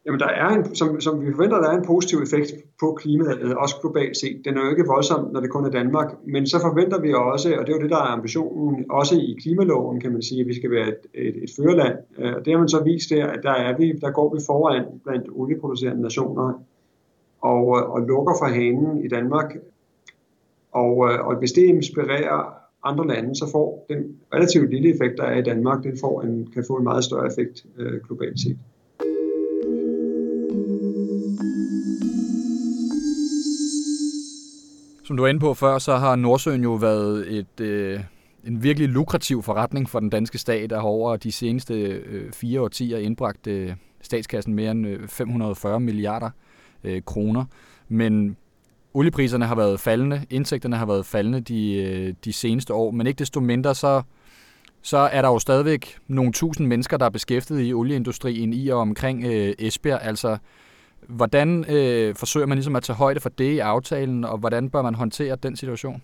Jamen, 0.07 0.19
der 0.19 0.27
er 0.27 0.49
en, 0.49 0.75
som, 0.75 1.01
som 1.01 1.21
vi 1.21 1.31
forventer, 1.31 1.61
der 1.61 1.69
er 1.69 1.77
en 1.77 1.85
positiv 1.85 2.17
effekt 2.19 2.51
på 2.79 2.97
klimaet, 3.01 3.55
også 3.55 3.75
globalt 3.81 4.17
set. 4.17 4.41
Den 4.45 4.57
er 4.57 4.61
jo 4.63 4.69
ikke 4.69 4.85
voldsom, 4.85 5.29
når 5.33 5.39
det 5.39 5.49
kun 5.49 5.65
er 5.65 5.69
Danmark, 5.69 6.13
men 6.25 6.47
så 6.47 6.59
forventer 6.61 7.01
vi 7.01 7.13
også, 7.13 7.55
og 7.59 7.67
det 7.67 7.73
er 7.73 7.77
jo 7.77 7.83
det, 7.83 7.89
der 7.89 7.97
er 7.97 8.15
ambitionen, 8.17 8.85
også 8.89 9.15
i 9.15 9.37
klimaloven, 9.41 9.99
kan 9.99 10.11
man 10.11 10.21
sige, 10.21 10.41
at 10.41 10.47
vi 10.47 10.55
skal 10.55 10.71
være 10.71 10.87
et, 10.87 10.99
et, 11.13 11.43
et 11.43 11.49
førerland. 11.57 11.97
Øh, 12.17 12.33
og 12.35 12.45
det 12.45 12.53
har 12.53 12.59
man 12.59 12.69
så 12.69 12.83
vist 12.83 13.09
der, 13.09 13.27
at 13.27 13.39
der, 13.43 13.51
er 13.51 13.77
vi, 13.77 13.91
der 13.91 14.11
går 14.11 14.35
vi 14.35 14.39
foran 14.45 14.85
blandt 15.03 15.27
olieproducerende 15.31 16.01
nationer 16.01 16.63
og, 17.41 17.67
og 17.67 18.01
lukker 18.01 18.33
for 18.39 18.45
hanen 18.45 19.05
i 19.05 19.07
Danmark. 19.07 19.57
Og, 20.71 21.11
øh, 21.11 21.27
og 21.27 21.35
hvis 21.35 21.51
det 21.51 21.63
inspirerer 21.63 22.66
andre 22.91 23.07
lande, 23.07 23.35
så 23.35 23.49
får 23.51 23.85
den 23.89 23.97
relativt 24.33 24.69
lille 24.69 24.89
effekt, 24.95 25.17
der 25.17 25.23
er 25.23 25.37
i 25.37 25.43
Danmark, 25.43 25.83
den 25.83 25.97
får 26.01 26.21
en, 26.21 26.47
kan 26.53 26.63
få 26.67 26.75
en 26.75 26.83
meget 26.83 27.03
større 27.03 27.27
effekt 27.27 27.65
øh, 27.77 28.01
globalt 28.07 28.39
set. 28.39 28.57
Som 35.03 35.17
du 35.17 35.23
var 35.23 35.29
inde 35.29 35.39
på 35.39 35.53
før, 35.53 35.77
så 35.77 35.95
har 35.95 36.15
Nordsøen 36.15 36.63
jo 36.63 36.73
været 36.73 37.37
et, 37.37 37.61
øh, 37.61 37.99
en 38.47 38.63
virkelig 38.63 38.89
lukrativ 38.89 39.43
forretning 39.43 39.89
for 39.89 39.99
den 39.99 40.09
danske 40.09 40.37
stat, 40.37 40.69
der 40.69 40.75
har 40.75 40.87
over 40.87 41.17
de 41.17 41.31
seneste 41.31 41.73
øh, 41.83 42.31
fire 42.31 42.61
årtier 42.61 42.97
indbragt 42.97 43.47
øh, 43.47 43.73
statskassen 44.01 44.53
mere 44.53 44.71
end 44.71 44.87
øh, 44.87 45.07
540 45.07 45.79
milliarder 45.79 46.29
øh, 46.83 47.01
kroner. 47.05 47.45
Men 47.87 48.37
oliepriserne 48.97 49.45
har 49.45 49.55
været 49.55 49.79
faldende, 49.79 50.25
indtægterne 50.29 50.75
har 50.75 50.85
været 50.85 51.05
faldende 51.05 51.41
de, 51.41 51.73
øh, 51.73 52.13
de 52.25 52.33
seneste 52.33 52.73
år, 52.73 52.91
men 52.91 53.07
ikke 53.07 53.19
desto 53.19 53.39
mindre 53.39 53.75
så, 53.75 54.01
så 54.81 54.97
er 54.97 55.21
der 55.21 55.29
jo 55.29 55.39
stadigvæk 55.39 55.97
nogle 56.07 56.31
tusind 56.31 56.67
mennesker, 56.67 56.97
der 56.97 57.05
er 57.05 57.09
beskæftiget 57.09 57.67
i 57.67 57.73
olieindustrien 57.73 58.53
i 58.53 58.67
og 58.67 58.79
omkring 58.79 59.25
øh, 59.25 59.53
Esbjerg. 59.59 59.99
Altså, 60.01 60.37
hvordan 61.07 61.65
øh, 61.69 62.15
forsøger 62.15 62.47
man 62.47 62.57
ligesom 62.57 62.75
at 62.75 62.83
tage 62.83 62.97
højde 62.97 63.19
for 63.19 63.29
det 63.29 63.51
i 63.51 63.59
aftalen, 63.59 64.23
og 64.23 64.37
hvordan 64.37 64.69
bør 64.69 64.81
man 64.81 64.95
håndtere 64.95 65.35
den 65.35 65.55
situation? 65.55 66.01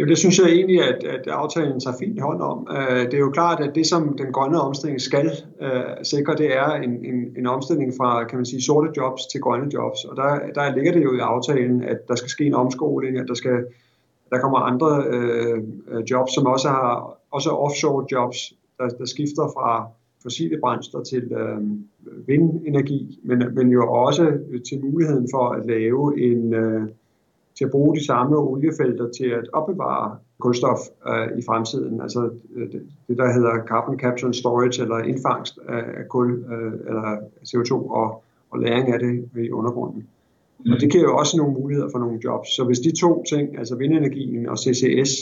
Jo, 0.00 0.06
det 0.06 0.18
synes 0.18 0.38
jeg 0.38 0.46
egentlig, 0.46 0.82
at, 0.82 1.04
at 1.04 1.26
aftalen 1.26 1.80
tager 1.80 1.96
fint 1.98 2.20
hånd 2.20 2.40
om. 2.40 2.66
Uh, 2.70 2.76
det 3.10 3.14
er 3.14 3.18
jo 3.18 3.30
klart, 3.30 3.60
at 3.60 3.74
det, 3.74 3.86
som 3.86 4.16
den 4.18 4.32
grønne 4.32 4.60
omstilling 4.60 5.00
skal 5.00 5.30
uh, 5.60 6.02
sikre, 6.02 6.34
det 6.34 6.56
er 6.56 6.70
en, 6.70 7.04
en, 7.04 7.36
en 7.38 7.46
omstilling 7.46 7.92
fra, 7.96 8.24
kan 8.24 8.38
man 8.38 8.46
sige, 8.46 8.62
sorte 8.62 8.90
jobs 8.96 9.26
til 9.26 9.40
grønne 9.40 9.70
jobs. 9.74 10.04
Og 10.04 10.16
der, 10.16 10.38
der 10.54 10.74
ligger 10.74 10.92
det 10.92 11.02
jo 11.02 11.14
i 11.14 11.18
aftalen, 11.18 11.84
at 11.84 12.08
der 12.08 12.14
skal 12.14 12.30
ske 12.30 12.44
en 12.44 12.54
omskoling, 12.54 13.18
at 13.18 13.28
der 13.28 13.34
skal 13.34 13.64
Der 14.30 14.40
kommer 14.40 14.58
andre 14.58 15.04
øh, 15.06 15.62
jobs, 16.10 16.34
som 16.34 16.46
også 16.46 16.68
har 16.68 17.18
også 17.30 17.50
offshore 17.50 18.06
jobs, 18.12 18.52
der, 18.78 18.88
der 18.88 19.04
skifter 19.04 19.42
fra 19.56 19.86
fossile 20.22 20.58
brændsler 20.60 21.02
til 21.02 21.32
øh, 21.32 21.60
vindenergi, 22.26 23.20
men, 23.24 23.42
men 23.54 23.68
jo 23.68 23.92
også 23.92 24.38
til 24.68 24.80
muligheden 24.84 25.28
for 25.34 25.50
at 25.50 25.66
lave 25.66 26.20
en, 26.20 26.54
øh, 26.54 26.88
til 27.58 27.64
at 27.64 27.70
bruge 27.70 27.96
de 27.96 28.06
samme 28.06 28.36
oliefelter 28.36 29.08
til 29.10 29.26
at 29.26 29.48
opbevare 29.52 30.16
kulstof 30.40 30.78
øh, 31.08 31.38
i 31.38 31.42
fremtiden. 31.48 32.00
Altså 32.00 32.30
øh, 32.54 32.72
det, 32.72 32.82
det, 33.08 33.18
der 33.18 33.32
hedder 33.32 33.52
carbon 33.66 33.98
capture 33.98 34.26
and 34.26 34.34
storage, 34.34 34.82
eller 34.82 34.98
indfangst 34.98 35.58
af, 35.68 36.08
kul 36.08 36.30
øh, 36.52 36.72
eller 36.88 37.16
CO2 37.50 37.72
og, 37.72 38.22
og 38.50 38.58
læring 38.58 38.92
af 38.94 38.98
det 38.98 39.28
i 39.46 39.50
undergrunden. 39.50 40.08
Mm. 40.64 40.72
Og 40.72 40.80
det 40.80 40.92
giver 40.92 41.04
jo 41.04 41.16
også 41.16 41.36
nogle 41.36 41.52
muligheder 41.52 41.88
for 41.92 41.98
nogle 41.98 42.20
jobs. 42.24 42.48
Så 42.56 42.64
hvis 42.64 42.78
de 42.78 43.00
to 43.00 43.24
ting, 43.32 43.58
altså 43.58 43.76
vindenergien 43.76 44.48
og 44.48 44.58
CCS, 44.58 45.12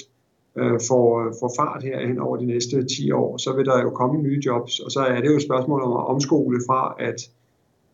øh, 0.56 0.80
får, 0.88 1.34
får 1.40 1.52
fart 1.58 1.82
her 1.82 2.06
hen 2.06 2.18
over 2.18 2.36
de 2.36 2.46
næste 2.46 2.84
10 2.86 3.12
år, 3.12 3.36
så 3.36 3.56
vil 3.56 3.66
der 3.66 3.82
jo 3.82 3.90
komme 3.90 4.22
nye 4.22 4.42
jobs, 4.46 4.80
og 4.80 4.90
så 4.90 5.00
er 5.00 5.20
det 5.20 5.28
jo 5.30 5.36
et 5.36 5.42
spørgsmål 5.42 5.82
om 5.82 5.92
at 5.92 6.06
omskole 6.06 6.60
fra 6.68 6.94
at 6.98 7.30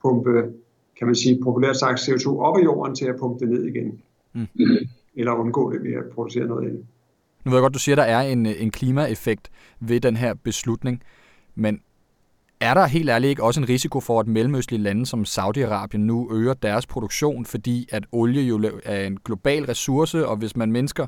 pumpe, 0.02 0.52
kan 0.98 1.06
man 1.06 1.14
sige, 1.14 1.40
populært 1.44 1.76
sagt 1.76 1.98
CO2 1.98 2.38
op 2.38 2.58
i 2.58 2.64
jorden 2.64 2.94
til 2.94 3.06
at 3.06 3.16
pumpe 3.20 3.44
det 3.44 3.48
ned 3.52 3.64
igen. 3.64 4.00
Mm. 4.36 4.46
Eller 5.14 5.32
undgå 5.32 5.72
det 5.72 5.82
ved 5.82 5.92
at 5.92 6.04
producere 6.14 6.46
noget 6.46 6.68
andet. 6.68 6.86
Nu 7.44 7.50
ved 7.50 7.58
jeg 7.58 7.62
godt, 7.62 7.74
du 7.74 7.78
siger, 7.78 7.96
at 7.96 8.08
der 8.08 8.14
er 8.14 8.20
en, 8.20 8.46
en 8.46 8.70
klimaeffekt 8.70 9.50
ved 9.80 10.00
den 10.00 10.16
her 10.16 10.34
beslutning, 10.34 11.02
men 11.54 11.80
er 12.60 12.74
der 12.74 12.86
helt 12.86 13.10
ærligt 13.10 13.30
ikke 13.30 13.42
også 13.42 13.60
en 13.60 13.68
risiko 13.68 14.00
for, 14.00 14.20
at 14.20 14.26
mellemøstlige 14.26 14.82
lande 14.82 15.06
som 15.06 15.22
Saudi-Arabien 15.22 15.96
nu 15.96 16.28
øger 16.32 16.54
deres 16.54 16.86
produktion, 16.86 17.44
fordi 17.44 17.88
at 17.92 18.06
olie 18.12 18.42
jo 18.42 18.80
er 18.84 19.06
en 19.06 19.18
global 19.24 19.64
ressource, 19.64 20.26
og 20.26 20.36
hvis 20.36 20.56
man 20.56 20.72
mindsker 20.72 21.06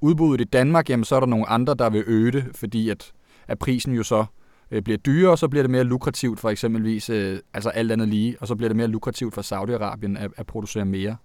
udbuddet 0.00 0.44
i 0.44 0.48
Danmark, 0.48 0.90
jamen 0.90 1.04
så 1.04 1.16
er 1.16 1.20
der 1.20 1.26
nogle 1.26 1.48
andre, 1.48 1.74
der 1.74 1.90
vil 1.90 2.04
øge 2.06 2.32
det, 2.32 2.44
fordi 2.54 2.88
at, 2.88 3.12
at 3.48 3.58
prisen 3.58 3.92
jo 3.92 4.02
så 4.02 4.24
øh, 4.70 4.82
bliver 4.82 4.98
dyrere, 4.98 5.30
og 5.30 5.38
så 5.38 5.48
bliver 5.48 5.62
det 5.62 5.70
mere 5.70 5.84
lukrativt 5.84 6.40
for 6.40 6.50
eksempelvis, 6.50 7.10
øh, 7.10 7.38
altså 7.54 7.68
alt 7.68 7.92
andet 7.92 8.08
lige, 8.08 8.36
og 8.40 8.48
så 8.48 8.54
bliver 8.54 8.68
det 8.68 8.76
mere 8.76 8.88
lukrativt 8.88 9.34
for 9.34 9.42
Saudi-Arabien 9.42 10.18
at, 10.18 10.30
at 10.36 10.46
producere 10.46 10.84
mere. 10.84 11.16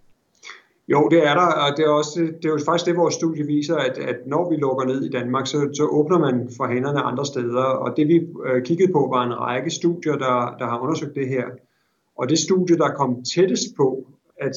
Jo, 0.87 1.07
det 1.11 1.27
er 1.27 1.33
der, 1.33 1.47
og 1.63 1.77
det 1.77 1.85
er, 1.85 1.89
også, 1.89 2.19
det 2.19 2.45
er 2.45 2.49
jo 2.49 2.59
faktisk 2.65 2.85
det, 2.85 2.97
vores 2.97 3.13
studie 3.13 3.45
viser, 3.45 3.75
at, 3.75 3.97
at 3.97 4.15
når 4.27 4.49
vi 4.49 4.55
lukker 4.55 4.85
ned 4.85 5.03
i 5.03 5.09
Danmark, 5.09 5.47
så, 5.47 5.69
så 5.73 5.87
åbner 5.91 6.19
man 6.19 6.49
for 6.57 6.67
hænderne 6.67 7.01
andre 7.01 7.25
steder, 7.25 7.63
og 7.63 7.97
det 7.97 8.07
vi 8.07 8.27
øh, 8.47 8.63
kiggede 8.63 8.91
på 8.91 9.07
var 9.13 9.23
en 9.23 9.39
række 9.39 9.69
studier, 9.69 10.15
der, 10.15 10.55
der 10.59 10.65
har 10.65 10.79
undersøgt 10.79 11.15
det 11.15 11.27
her. 11.27 11.45
Og 12.17 12.29
det 12.29 12.39
studie, 12.39 12.77
der 12.77 12.89
kom 12.89 13.23
tættest 13.23 13.75
på 13.77 14.07
at 14.37 14.55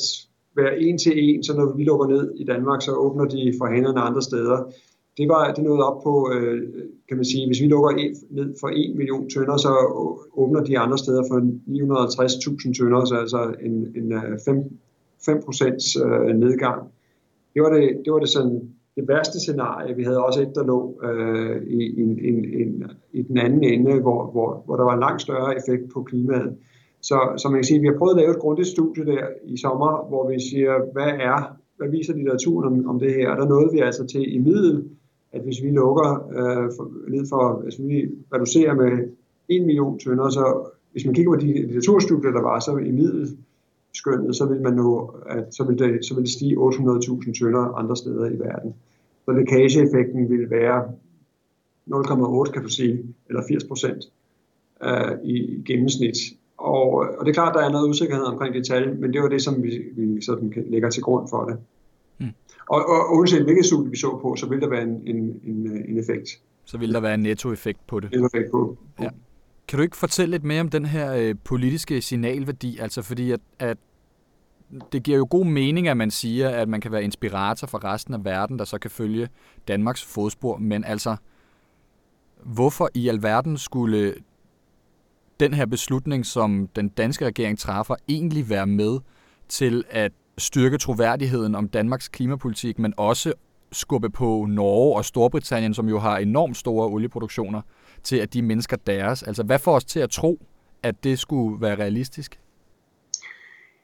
være 0.57 0.81
en 0.81 0.99
til 0.99 1.13
en, 1.17 1.45
så 1.45 1.57
når 1.57 1.77
vi 1.77 1.85
lukker 1.85 2.07
ned 2.07 2.35
i 2.37 2.45
Danmark, 2.45 2.83
så 2.83 2.93
åbner 2.93 3.25
de 3.25 3.55
for 3.59 3.67
hænderne 3.75 4.01
andre 4.01 4.23
steder. 4.23 4.73
Det 5.17 5.29
var 5.29 5.53
det 5.53 5.65
nåede 5.65 5.87
op 5.89 6.03
på, 6.03 6.33
øh, 6.35 6.63
kan 7.09 7.17
man 7.17 7.25
sige, 7.25 7.47
hvis 7.47 7.61
vi 7.61 7.67
lukker 7.67 7.91
en, 7.91 8.17
ned 8.31 8.55
for 8.61 8.69
1 8.69 8.97
million 8.97 9.31
tønder, 9.31 9.57
så 9.57 9.73
åbner 10.37 10.65
de 10.65 10.79
andre 10.79 10.99
steder 10.99 11.23
for 11.31 11.39
950.000 11.39 12.79
tønder, 12.79 13.05
så 13.05 13.15
altså 13.15 13.55
en, 13.63 13.75
en 13.97 14.13
øh, 14.13 14.39
5, 14.45 14.57
5% 15.29 16.05
øh, 16.05 16.37
nedgang. 16.37 16.83
Det 17.55 17.63
var 17.63 17.71
det, 17.71 18.01
det 18.05 18.13
var 18.13 18.19
det 18.19 18.29
sådan 18.29 18.61
det 18.97 19.09
værste 19.09 19.41
scenarie. 19.41 19.97
Vi 19.97 20.03
havde 20.03 20.25
også 20.25 20.43
et, 20.43 20.55
der 20.55 20.65
lå 20.65 21.01
øh, 21.05 21.63
i, 21.67 22.01
en, 22.03 22.19
en, 22.29 22.45
en, 22.61 22.91
i 23.13 23.23
den 23.23 23.39
anden 23.39 23.65
ende, 23.65 24.01
hvor, 24.01 24.31
hvor, 24.31 24.63
hvor 24.67 24.77
der 24.77 24.85
var 24.85 24.95
en 24.95 25.01
langt 25.01 25.23
større 25.23 25.57
effekt 25.57 25.93
på 25.93 26.03
klimaet. 26.03 26.57
Så, 27.01 27.19
så 27.37 27.49
man 27.49 27.59
kan 27.59 27.65
sige, 27.65 27.77
at 27.77 27.83
vi 27.83 27.87
har 27.87 27.99
prøvet 27.99 28.15
at 28.15 28.21
lave 28.21 28.31
et 28.31 28.39
grundigt 28.39 28.69
studie 28.69 29.07
der 29.07 29.25
i 29.45 29.57
sommer, 29.57 30.09
hvor 30.09 30.31
vi 30.31 30.41
siger, 30.51 30.93
hvad 30.93 31.13
er, 31.31 31.57
hvad 31.77 31.89
viser 31.89 32.15
litteraturen 32.15 32.67
om, 32.67 32.89
om 32.89 32.99
det 32.99 33.15
her? 33.15 33.31
Og 33.31 33.37
der 33.37 33.49
nåede 33.49 33.73
vi 33.73 33.79
altså 33.79 34.07
til 34.07 34.35
i 34.35 34.39
middel, 34.39 34.85
at 35.33 35.43
hvis 35.43 35.63
vi 35.63 35.71
lukker 35.71 36.09
øh, 36.39 36.71
for, 36.77 36.85
ned 37.11 37.27
for, 37.29 37.63
altså 37.65 37.83
vi 37.83 38.09
reducerer 38.35 38.75
med 38.75 38.93
1 39.49 39.67
million 39.67 39.99
tønder, 39.99 40.29
så 40.29 40.45
hvis 40.93 41.05
man 41.07 41.15
kigger 41.15 41.33
på 41.33 41.41
de 41.41 41.53
litteraturstudier, 41.53 42.31
der 42.31 42.43
var, 42.43 42.61
så 42.61 42.77
i 42.77 42.91
middel 42.91 43.37
skønnet, 43.97 44.37
så 44.37 44.47
vil 44.47 44.63
man 44.63 44.73
nå, 44.73 45.15
at 45.27 45.55
så 45.55 45.65
vil 45.65 45.79
det, 45.79 46.05
så 46.05 46.15
vil 46.15 46.25
det 46.25 46.33
stige 46.33 46.57
800.000 46.57 47.39
tønder 47.39 47.75
andre 47.75 47.97
steder 47.97 48.27
i 48.27 48.39
verden. 48.39 48.75
Så 49.25 49.33
lækageeffekten 49.33 50.31
vil 50.31 50.51
være 50.51 50.85
0,8 52.47 52.53
kan 52.53 52.63
du 52.63 52.69
sige, 52.69 53.05
eller 53.29 53.43
80 53.49 53.65
procent 53.65 54.05
øh, 54.83 55.13
i 55.25 55.63
gennemsnit 55.67 56.17
og, 56.59 56.91
og 57.19 57.27
det 57.27 57.29
er 57.29 57.35
klart, 57.35 57.55
der 57.55 57.65
er 57.65 57.71
noget 57.71 57.89
usikkerhed 57.89 58.25
omkring 58.25 58.55
det 58.55 58.67
tal, 58.67 58.97
men 59.01 59.13
det 59.13 59.23
var 59.23 59.29
det, 59.29 59.43
som 59.43 59.63
vi, 59.63 59.83
vi 59.97 60.23
sådan 60.23 60.53
lægger 60.71 60.91
til 60.91 61.03
grund 61.03 61.29
for 61.29 61.45
det. 61.45 61.59
Mm. 62.19 62.27
Og, 62.67 62.89
og 62.89 63.17
uanset 63.17 63.45
hvilket 63.45 63.67
studie 63.67 63.91
vi 63.91 63.97
så 63.97 64.19
på, 64.23 64.37
så 64.37 64.49
vil 64.49 64.61
der 64.61 64.69
være 64.69 64.83
en, 64.83 65.03
en, 65.07 65.41
en, 65.45 65.85
en 65.89 65.99
effekt. 65.99 66.29
Så 66.65 66.79
vil 66.79 66.93
der 66.95 67.01
være 67.01 67.15
en 67.15 67.21
nettoeffekt 67.21 67.87
på 67.87 68.01
det. 68.01 68.11
Nettoeffekt 68.11 68.51
på. 68.51 68.77
Ja. 69.01 69.09
Kan 69.69 69.77
du 69.77 69.83
ikke 69.83 69.97
fortælle 69.97 70.31
lidt 70.31 70.45
mere 70.45 70.61
om 70.61 70.69
den 70.69 70.87
her 70.87 71.15
øh, 71.15 71.35
politiske 71.45 72.03
signalværdi? 72.03 72.79
Altså 72.79 73.03
fordi, 73.03 73.31
at, 73.31 73.41
at 73.59 73.79
det 74.93 75.03
giver 75.03 75.19
jo 75.19 75.27
god 75.31 75.45
mening, 75.45 75.89
at 75.89 75.97
man 75.97 76.11
siger, 76.11 76.49
at 76.49 76.69
man 76.69 76.81
kan 76.81 76.93
være 76.93 77.05
inspirator 77.05 77.67
for 77.67 77.85
resten 77.85 78.15
af 78.15 78.25
verden, 78.25 78.59
der 78.59 78.65
så 78.65 78.79
kan 78.79 78.91
følge 78.91 79.29
Danmarks 79.69 80.05
fodspor. 80.05 80.57
Men 80.57 80.85
altså, 80.85 81.17
hvorfor 82.45 82.89
i 82.95 83.09
alverden 83.09 83.59
skulle 83.59 84.15
den 85.41 85.55
her 85.55 85.67
beslutning, 85.67 86.27
som 86.27 86.69
den 86.77 86.89
danske 86.89 87.27
regering 87.27 87.59
træffer, 87.59 87.95
egentlig 88.09 88.51
være 88.51 88.67
med 88.67 88.99
til 89.49 89.85
at 89.91 90.13
styrke 90.39 90.79
troværdigheden 90.79 91.55
om 91.55 91.69
Danmarks 91.69 92.09
klimapolitik, 92.09 92.79
men 92.79 92.95
også 92.97 93.33
skubbe 93.73 94.11
på 94.11 94.47
Norge 94.49 94.97
og 94.97 95.05
Storbritannien, 95.05 95.75
som 95.75 95.89
jo 95.89 95.99
har 95.99 96.19
enormt 96.19 96.57
store 96.57 96.87
olieproduktioner, 96.87 97.61
til 98.03 98.17
at 98.17 98.35
de 98.35 98.43
mennesker 98.43 98.77
deres. 98.77 99.23
Altså, 99.23 99.43
hvad 99.43 99.59
får 99.59 99.77
os 99.77 99.85
til 99.85 100.01
at 100.01 100.11
tro, 100.11 100.47
at 100.83 101.05
det 101.05 101.19
skulle 101.19 101.61
være 101.61 101.75
realistisk? 101.75 102.41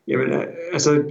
Jamen, 0.08 0.32
øh, 0.32 0.46
altså, 0.72 1.04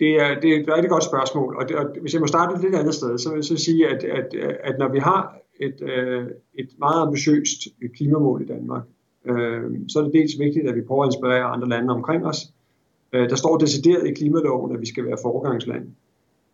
det 0.00 0.10
er, 0.22 0.40
det 0.40 0.50
er 0.50 0.60
et 0.60 0.68
rigtig 0.68 0.90
godt 0.90 1.04
spørgsmål, 1.04 1.56
og, 1.56 1.68
det, 1.68 1.76
og 1.76 1.86
hvis 2.00 2.12
jeg 2.12 2.20
må 2.20 2.26
starte 2.26 2.54
et 2.54 2.62
lidt 2.62 2.74
andet 2.74 2.94
sted, 2.94 3.18
så 3.18 3.28
vil 3.28 3.36
jeg 3.36 3.44
så 3.44 3.56
sige, 3.56 3.88
at, 3.88 4.04
at, 4.04 4.34
at 4.64 4.78
når 4.78 4.88
vi 4.88 4.98
har 4.98 5.38
et, 5.60 5.82
øh, 5.82 6.26
et 6.54 6.68
meget 6.78 7.02
ambitiøst 7.02 7.58
klimamål 7.96 8.42
i 8.42 8.46
Danmark, 8.46 8.82
øh, 9.24 9.62
så 9.88 9.98
er 9.98 10.02
det 10.02 10.12
dels 10.12 10.38
vigtigt, 10.38 10.68
at 10.68 10.76
vi 10.76 10.82
prøver 10.82 11.02
at 11.02 11.08
inspirere 11.08 11.44
andre 11.44 11.68
lande 11.68 11.94
omkring 11.94 12.26
os. 12.26 12.38
Øh, 13.12 13.30
der 13.30 13.36
står 13.36 13.58
decideret 13.58 14.06
i 14.06 14.14
klimaloven, 14.14 14.74
at 14.74 14.80
vi 14.80 14.86
skal 14.86 15.04
være 15.04 15.18
foregangsland. 15.22 15.86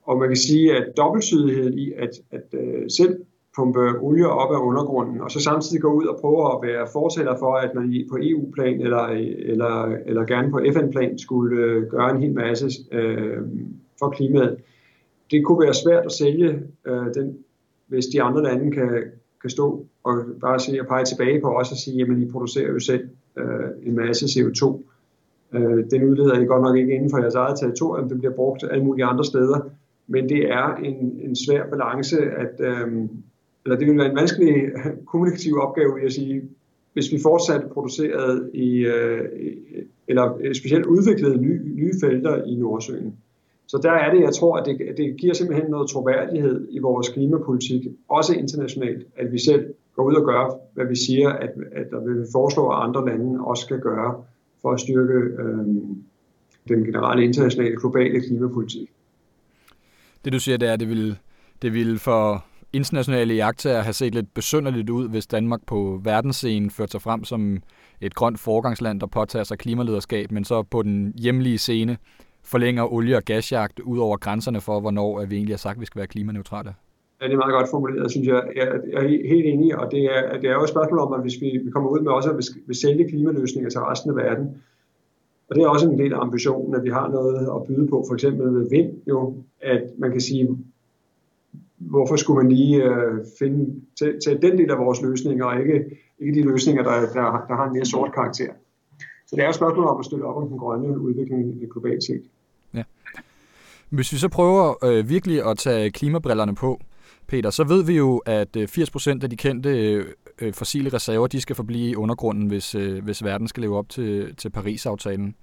Og 0.02 0.18
man 0.18 0.28
kan 0.28 0.36
sige, 0.36 0.76
at 0.76 0.96
dobbeltsydigheden 0.96 1.78
i 1.78 1.92
at, 1.92 2.10
at 2.30 2.60
øh, 2.60 2.90
selv 2.90 3.24
pumpe 3.60 3.98
olie 4.00 4.28
op 4.28 4.54
af 4.54 4.58
undergrunden, 4.58 5.20
og 5.20 5.30
så 5.30 5.40
samtidig 5.40 5.82
gå 5.82 5.92
ud 5.92 6.06
og 6.06 6.18
prøve 6.20 6.52
at 6.52 6.58
være 6.62 6.86
fortæller 6.92 7.34
for, 7.38 7.54
at 7.54 7.74
man 7.74 8.04
på 8.10 8.18
EU-plan 8.22 8.80
eller, 8.80 9.04
eller, 9.52 9.96
eller 10.06 10.24
gerne 10.24 10.50
på 10.50 10.60
FN-plan 10.74 11.18
skulle 11.18 11.56
øh, 11.64 11.82
gøre 11.90 12.10
en 12.10 12.22
hel 12.22 12.34
masse 12.34 12.66
øh, 12.92 13.38
for 13.98 14.08
klimaet. 14.10 14.56
Det 15.30 15.44
kunne 15.44 15.60
være 15.60 15.74
svært 15.74 16.04
at 16.04 16.12
sælge 16.12 16.48
øh, 16.86 17.06
den 17.14 17.38
hvis 17.90 18.06
de 18.06 18.22
andre 18.22 18.42
lande 18.42 18.72
kan, 18.72 18.90
kan 19.40 19.50
stå 19.50 19.86
og 20.04 20.14
bare 20.40 20.60
sige 20.60 20.80
og 20.80 20.86
pege 20.86 21.04
tilbage 21.04 21.40
på 21.40 21.48
os 21.58 21.70
og 21.70 21.76
sige, 21.76 21.96
jamen 21.96 22.22
I 22.22 22.30
producerer 22.30 22.72
jo 22.72 22.78
selv 22.78 23.08
øh, 23.38 23.68
en 23.82 23.96
masse 23.96 24.26
CO2. 24.26 24.82
Øh, 25.52 25.90
den 25.90 26.04
udleder 26.04 26.40
I 26.40 26.44
godt 26.44 26.62
nok 26.62 26.76
ikke 26.76 26.94
inden 26.94 27.10
for 27.10 27.18
jeres 27.18 27.34
eget 27.34 27.58
territorium, 27.58 28.08
den 28.08 28.18
bliver 28.18 28.34
brugt 28.34 28.64
alle 28.70 28.84
mulige 28.84 29.04
andre 29.04 29.24
steder, 29.24 29.60
men 30.06 30.28
det 30.28 30.50
er 30.50 30.74
en, 30.74 31.20
en 31.24 31.36
svær 31.36 31.66
balance, 31.70 32.16
at, 32.20 32.60
øh, 32.60 33.08
eller 33.64 33.78
det 33.78 33.86
ville 33.86 33.98
være 33.98 34.10
en 34.10 34.16
vanskelig 34.16 34.54
kommunikativ 35.10 35.58
opgave, 35.58 36.04
at 36.04 36.12
sige, 36.12 36.42
hvis 36.92 37.12
vi 37.12 37.18
fortsat 37.22 37.62
producerede 37.72 38.50
i, 38.54 38.78
øh, 38.78 39.24
eller 40.08 40.52
specielt 40.54 40.86
udviklede 40.86 41.42
nye, 41.42 41.60
nye 41.74 41.92
felter 42.00 42.44
i 42.44 42.54
Nordsøen, 42.54 43.14
så 43.66 43.78
der 43.82 43.90
er 43.90 44.14
det, 44.14 44.20
jeg 44.20 44.34
tror, 44.34 44.56
at 44.56 44.66
det, 44.66 44.78
det 44.96 45.16
giver 45.16 45.34
simpelthen 45.34 45.70
noget 45.70 45.90
troværdighed 45.90 46.68
i 46.70 46.78
vores 46.78 47.08
klimapolitik, 47.08 47.86
også 48.08 48.34
internationalt, 48.34 49.06
at 49.16 49.32
vi 49.32 49.38
selv 49.38 49.74
går 49.96 50.02
ud 50.02 50.14
og 50.14 50.24
gør, 50.24 50.58
hvad 50.74 50.86
vi 50.86 50.96
siger, 50.96 51.28
at, 51.28 51.50
at 51.72 51.86
der 51.90 52.00
vil 52.00 52.26
foreslå, 52.32 52.68
at 52.68 52.82
andre 52.82 53.06
lande 53.06 53.40
også 53.40 53.64
skal 53.64 53.80
gøre 53.80 54.24
for 54.62 54.72
at 54.72 54.80
styrke 54.80 55.12
øh, 55.12 55.66
den 56.68 56.84
generelle 56.84 57.24
internationale 57.24 57.76
globale 57.76 58.20
klimapolitik. 58.20 58.90
Det 60.24 60.32
du 60.32 60.40
siger, 60.40 60.56
det 60.56 60.68
er, 60.68 60.72
at 60.72 60.80
det 60.80 60.88
vil, 60.88 61.18
det 61.62 61.74
vil 61.74 61.98
for 61.98 62.44
internationale 62.72 63.34
jagttager 63.34 63.80
have 63.80 63.92
set 63.92 64.14
lidt 64.14 64.34
besynderligt 64.34 64.90
ud, 64.90 65.08
hvis 65.08 65.26
Danmark 65.26 65.60
på 65.66 66.00
verdensscenen 66.04 66.70
førte 66.70 66.90
sig 66.90 67.02
frem 67.02 67.24
som 67.24 67.62
et 68.00 68.14
grønt 68.14 68.40
forgangsland, 68.40 69.00
der 69.00 69.06
påtager 69.06 69.44
sig 69.44 69.58
klimalederskab, 69.58 70.32
men 70.32 70.44
så 70.44 70.62
på 70.62 70.82
den 70.82 71.12
hjemlige 71.16 71.58
scene 71.58 71.96
forlænger 72.44 72.92
olie- 72.92 73.16
og 73.16 73.22
gasjagt 73.22 73.80
ud 73.80 73.98
over 73.98 74.16
grænserne 74.16 74.60
for, 74.60 74.80
hvornår 74.80 75.24
vi 75.24 75.36
egentlig 75.36 75.52
har 75.52 75.58
sagt, 75.58 75.76
at 75.76 75.80
vi 75.80 75.86
skal 75.86 75.98
være 75.98 76.06
klimaneutrale? 76.06 76.74
Ja, 77.20 77.26
det 77.26 77.32
er 77.32 77.36
meget 77.36 77.52
godt 77.52 77.70
formuleret, 77.70 78.10
synes 78.10 78.26
jeg. 78.28 78.42
Jeg 78.56 78.66
er 78.92 79.08
helt 79.28 79.46
enig, 79.46 79.78
og 79.78 79.90
det 79.90 80.04
er, 80.04 80.40
det 80.40 80.50
er 80.50 80.54
jo 80.54 80.62
et 80.62 80.68
spørgsmål 80.68 80.98
om, 80.98 81.12
at 81.12 81.20
hvis 81.20 81.40
vi, 81.40 81.60
vi 81.64 81.70
kommer 81.70 81.90
ud 81.90 82.00
med 82.00 82.12
også 82.12 82.30
at 82.30 82.36
vi 82.68 82.74
sælge 82.74 83.08
klimaløsninger 83.08 83.70
til 83.70 83.80
resten 83.80 84.10
af 84.10 84.16
verden, 84.16 84.46
og 85.48 85.56
det 85.56 85.62
er 85.62 85.68
også 85.68 85.90
en 85.90 85.98
del 85.98 86.12
af 86.12 86.20
ambitionen, 86.20 86.74
at 86.74 86.84
vi 86.84 86.90
har 86.90 87.08
noget 87.08 87.48
at 87.56 87.66
byde 87.68 87.86
på, 87.86 88.04
for 88.08 88.14
eksempel 88.14 88.52
med 88.52 88.68
vind, 88.70 88.90
jo, 89.08 89.34
at 89.62 89.82
man 89.98 90.10
kan 90.10 90.20
sige, 90.20 90.58
hvorfor 91.90 92.16
skulle 92.16 92.42
man 92.42 92.52
lige 92.52 92.84
øh, 92.84 93.24
finde 93.38 93.80
til, 93.98 94.18
til 94.24 94.42
den 94.42 94.58
del 94.58 94.70
af 94.70 94.78
vores 94.78 95.02
løsninger, 95.02 95.44
og 95.44 95.60
ikke, 95.60 95.84
ikke 96.18 96.34
de 96.34 96.42
løsninger, 96.42 96.82
der, 96.82 97.00
der, 97.00 97.44
der 97.48 97.54
har 97.56 97.66
en 97.66 97.72
mere 97.72 97.84
sort 97.84 98.14
karakter. 98.14 98.52
Så 99.26 99.36
det 99.36 99.44
er 99.44 99.48
et 99.48 99.54
spørgsmål 99.54 99.86
om 99.86 99.98
at 99.98 100.04
støtte 100.04 100.24
op 100.24 100.42
om 100.42 100.48
den 100.48 100.58
grønne 100.58 101.00
udvikling 101.00 101.70
globalt 101.72 102.04
set. 102.04 102.22
Ja. 102.74 102.82
Hvis 103.88 104.12
vi 104.12 104.18
så 104.18 104.28
prøver 104.28 104.84
øh, 104.84 105.08
virkelig 105.08 105.46
at 105.46 105.58
tage 105.58 105.90
klimabrillerne 105.90 106.54
på, 106.54 106.80
Peter, 107.26 107.50
så 107.50 107.64
ved 107.64 107.84
vi 107.84 107.96
jo, 107.96 108.18
at 108.18 108.56
øh, 108.56 108.68
80% 108.70 109.22
af 109.22 109.30
de 109.30 109.36
kendte 109.36 109.92
øh, 109.92 110.06
øh, 110.40 110.52
fossile 110.54 110.90
reserver, 110.92 111.26
de 111.26 111.40
skal 111.40 111.56
forblive 111.56 111.90
i 111.90 111.96
undergrunden, 111.96 112.46
hvis, 112.46 112.74
øh, 112.74 113.04
hvis 113.04 113.24
verden 113.24 113.48
skal 113.48 113.60
leve 113.60 113.76
op 113.78 113.88
til, 113.88 114.36
til 114.36 114.50
Paris-aftalen. 114.50 115.34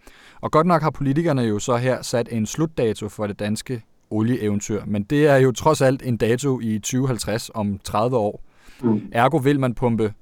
Og 0.41 0.51
godt 0.51 0.67
nok 0.67 0.81
har 0.81 0.89
politikerne 0.89 1.41
jo 1.41 1.59
så 1.59 1.77
her 1.77 2.01
sat 2.01 2.29
en 2.31 2.45
slutdato 2.45 3.09
for 3.09 3.27
det 3.27 3.39
danske 3.39 3.83
olieeventyr, 4.09 4.81
men 4.85 5.03
det 5.03 5.27
er 5.27 5.37
jo 5.37 5.51
trods 5.51 5.81
alt 5.81 6.01
en 6.05 6.17
dato 6.17 6.59
i 6.59 6.79
2050 6.79 7.51
om 7.53 7.79
30 7.83 8.17
år. 8.17 8.43
Mm. 8.81 9.01
Ergo 9.11 9.37
vil 9.37 9.59
man 9.59 9.75
pumpe 9.75 10.13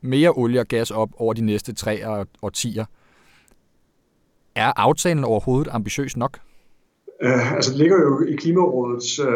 mere 0.00 0.30
olie 0.30 0.60
og 0.60 0.66
gas 0.66 0.90
op 0.90 1.08
over 1.16 1.32
de 1.34 1.40
næste 1.40 1.74
tre 1.74 2.24
årtier. 2.42 2.84
Er 4.54 4.72
aftalen 4.76 5.24
overhovedet 5.24 5.68
ambitiøs 5.72 6.16
nok? 6.16 6.38
Uh, 7.24 7.52
altså 7.52 7.70
det 7.70 7.78
ligger 7.78 7.96
jo 7.96 8.26
i 8.26 8.36
Klimarådets 8.36 9.20
uh, 9.20 9.26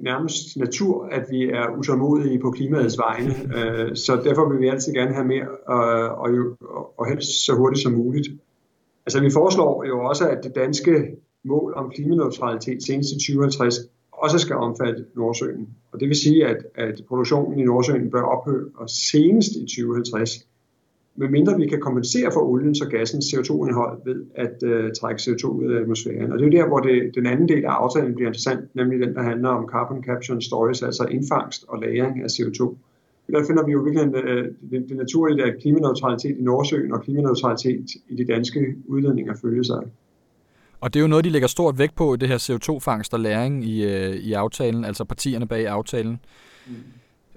nærmest 0.00 0.56
natur, 0.56 1.06
at 1.06 1.24
vi 1.30 1.42
er 1.42 1.78
utålmodige 1.78 2.38
på 2.38 2.50
klimaets 2.50 2.98
vegne, 2.98 3.30
uh, 3.44 3.94
så 4.04 4.20
derfor 4.24 4.48
vil 4.48 4.60
vi 4.60 4.68
altid 4.68 4.92
gerne 4.92 5.14
have 5.14 5.26
mere, 5.26 5.48
uh, 5.68 6.20
og, 6.20 6.36
jo, 6.36 6.56
og 6.98 7.08
helst 7.08 7.46
så 7.46 7.54
hurtigt 7.54 7.82
som 7.82 7.92
muligt. 7.92 8.28
Altså 9.06 9.20
vi 9.20 9.30
foreslår 9.32 9.84
jo 9.84 10.04
også, 10.04 10.28
at 10.28 10.44
det 10.44 10.54
danske 10.54 11.16
mål 11.44 11.72
om 11.76 11.90
klimaneutralitet 11.90 12.82
senest 12.82 13.10
i 13.10 13.14
2050 13.14 13.74
også 14.12 14.38
skal 14.38 14.56
omfatte 14.56 15.04
Nordsøen. 15.16 15.68
Og 15.92 16.00
det 16.00 16.08
vil 16.08 16.16
sige, 16.16 16.46
at, 16.46 16.56
at 16.74 17.02
produktionen 17.08 17.58
i 17.58 17.62
Nordsøen 17.62 18.10
bør 18.10 18.22
ophøre 18.22 18.88
senest 18.88 19.52
i 19.56 19.60
2050 19.60 20.46
medmindre 21.16 21.56
vi 21.56 21.66
kan 21.66 21.80
kompensere 21.80 22.30
for 22.32 22.40
oliens 22.40 22.80
og 22.80 22.88
gassens 22.90 23.24
CO2-indhold 23.24 23.98
ved 24.04 24.24
at 24.34 24.56
uh, 24.62 24.92
trække 25.00 25.20
CO2 25.20 25.44
ud 25.46 25.72
af 25.72 25.80
atmosfæren. 25.80 26.32
Og 26.32 26.38
det 26.38 26.44
er 26.44 26.50
jo 26.50 26.58
der, 26.58 26.68
hvor 26.68 26.80
det, 26.80 27.14
den 27.14 27.26
anden 27.26 27.48
del 27.48 27.64
af 27.64 27.70
aftalen 27.70 28.14
bliver 28.14 28.28
interessant, 28.28 28.74
nemlig 28.74 29.00
den, 29.00 29.14
der 29.14 29.22
handler 29.22 29.48
om 29.48 29.68
carbon 29.72 30.04
capture 30.04 30.34
and 30.34 30.42
storage, 30.42 30.86
altså 30.86 31.04
indfangst 31.10 31.64
og 31.68 31.78
lagring 31.78 32.22
af 32.22 32.30
CO2. 32.36 32.60
Der 33.32 33.44
finder 33.46 33.64
vi 33.66 33.72
jo 33.72 33.80
virkelig 33.80 34.08
uh, 34.08 34.30
øh, 34.30 34.44
det, 34.70 34.88
det 34.88 34.96
naturlige, 34.96 35.44
at 35.44 35.60
klimaneutralitet 35.60 36.36
i 36.38 36.42
Nordsøen 36.42 36.92
og 36.92 37.02
klimaneutralitet 37.02 37.86
i 38.08 38.14
de 38.16 38.24
danske 38.24 38.60
udledninger 38.86 39.34
følger 39.42 39.62
sig. 39.62 39.82
Og 40.80 40.94
det 40.94 41.00
er 41.00 41.02
jo 41.02 41.06
noget, 41.06 41.24
de 41.24 41.30
lægger 41.30 41.48
stort 41.48 41.78
vægt 41.78 41.94
på 41.94 42.14
i 42.14 42.16
det 42.16 42.28
her 42.28 42.38
CO2-fangst 42.38 43.14
og 43.14 43.20
læring 43.20 43.64
i, 43.64 43.86
uh, 43.86 44.14
i 44.14 44.32
aftalen, 44.32 44.84
altså 44.84 45.04
partierne 45.04 45.46
bag 45.46 45.66
aftalen. 45.66 46.20
Mm. 46.66 46.74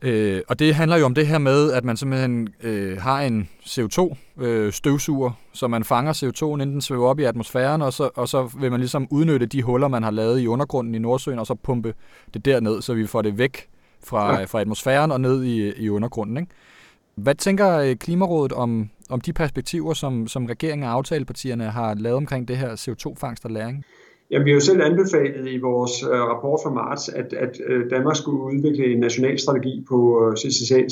Øh, 0.03 0.41
og 0.47 0.59
det 0.59 0.75
handler 0.75 0.97
jo 0.97 1.05
om 1.05 1.15
det 1.15 1.27
her 1.27 1.37
med, 1.37 1.71
at 1.71 1.83
man 1.83 1.97
simpelthen 1.97 2.49
øh, 2.63 2.97
har 3.01 3.21
en 3.21 3.49
CO2-støvsuger, 3.65 5.29
øh, 5.29 5.35
så 5.53 5.67
man 5.67 5.83
fanger 5.83 6.13
CO2'en, 6.13 6.45
inden 6.45 6.71
den 6.71 6.81
svæver 6.81 7.07
op 7.07 7.19
i 7.19 7.23
atmosfæren, 7.23 7.81
og 7.81 7.93
så, 7.93 8.09
og 8.15 8.29
så 8.29 8.49
vil 8.59 8.71
man 8.71 8.79
ligesom 8.79 9.07
udnytte 9.11 9.45
de 9.45 9.63
huller, 9.63 9.87
man 9.87 10.03
har 10.03 10.11
lavet 10.11 10.39
i 10.39 10.47
undergrunden 10.47 10.95
i 10.95 10.99
Nordsøen, 10.99 11.39
og 11.39 11.47
så 11.47 11.55
pumpe 11.55 11.93
det 12.33 12.45
derned, 12.45 12.81
så 12.81 12.93
vi 12.93 13.07
får 13.07 13.21
det 13.21 13.37
væk 13.37 13.67
fra, 14.03 14.39
ja. 14.39 14.45
fra 14.45 14.61
atmosfæren 14.61 15.11
og 15.11 15.21
ned 15.21 15.43
i, 15.43 15.73
i 15.83 15.89
undergrunden. 15.89 16.37
Ikke? 16.37 16.49
Hvad 17.15 17.35
tænker 17.35 17.77
øh, 17.77 17.95
Klimarådet 17.95 18.51
om, 18.51 18.89
om 19.13 19.21
de 19.21 19.33
perspektiver, 19.33 19.93
som, 19.93 20.27
som 20.27 20.45
regeringen 20.45 20.87
og 20.87 20.93
aftalepartierne 20.93 21.63
har 21.63 21.95
lavet 21.95 22.17
omkring 22.17 22.47
det 22.47 22.57
her 22.57 22.71
CO2-fangst 22.75 23.45
og 23.45 23.51
læring? 23.51 23.85
Jamen, 24.31 24.45
vi 24.45 24.51
har 24.51 24.55
jo 24.55 24.65
selv 24.69 24.81
anbefalet 24.81 25.51
i 25.51 25.57
vores 25.57 26.03
øh, 26.03 26.19
rapport 26.31 26.59
fra 26.63 26.73
marts, 26.73 27.09
at, 27.09 27.33
at 27.33 27.53
øh, 27.67 27.89
Danmark 27.89 28.15
skulle 28.15 28.43
udvikle 28.43 28.85
en 28.93 28.99
national 28.99 29.39
strategi 29.39 29.85
på 29.89 29.97
øh, 30.23 30.37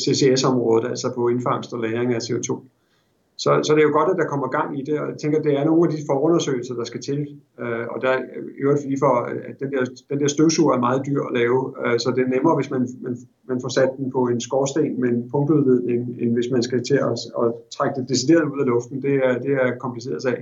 CCS-området, 0.03 0.89
altså 0.89 1.07
på 1.15 1.27
indfangst 1.27 1.73
og 1.73 1.79
læring 1.79 2.13
af 2.13 2.19
CO2. 2.19 2.49
Så, 3.43 3.49
så 3.63 3.69
det 3.73 3.81
er 3.81 3.89
jo 3.89 3.97
godt, 3.99 4.09
at 4.13 4.17
der 4.21 4.31
kommer 4.31 4.47
gang 4.47 4.79
i 4.79 4.81
det, 4.87 4.99
og 4.99 5.07
jeg 5.09 5.17
tænker, 5.17 5.37
at 5.39 5.45
det 5.45 5.53
er 5.59 5.65
nogle 5.65 5.83
af 5.87 5.91
de 5.95 6.01
forundersøgelser, 6.11 6.75
der 6.75 6.83
skal 6.83 7.01
til. 7.01 7.19
Øh, 7.61 7.85
og 7.93 8.01
der 8.01 8.09
er 8.09 8.21
øvrigt 8.63 8.85
lige 8.85 9.01
for, 9.05 9.13
at 9.49 9.59
den 9.59 9.71
der, 9.73 9.83
den 10.09 10.19
der 10.19 10.27
støvsuger 10.27 10.73
er 10.75 10.79
meget 10.87 11.01
dyr 11.07 11.21
at 11.27 11.33
lave, 11.39 11.59
øh, 11.83 11.99
så 11.99 12.13
det 12.15 12.23
er 12.23 12.33
nemmere, 12.35 12.55
hvis 12.55 12.69
man, 12.69 12.83
man, 13.05 13.17
man 13.49 13.61
får 13.61 13.69
sat 13.69 13.91
den 13.97 14.11
på 14.11 14.21
en 14.27 14.41
skorsten 14.41 15.01
med 15.01 15.09
en 15.09 15.29
punktudledning, 15.31 16.01
end 16.21 16.33
hvis 16.33 16.49
man 16.51 16.63
skal 16.63 16.83
til 16.83 16.99
at, 17.09 17.17
at 17.41 17.47
trække 17.75 17.95
det 17.99 18.09
decideret 18.09 18.51
ud 18.53 18.59
af 18.59 18.65
luften. 18.65 19.01
Det 19.01 19.15
er, 19.27 19.33
det 19.45 19.53
er 19.63 19.77
kompliceret 19.83 20.21
sag. 20.21 20.39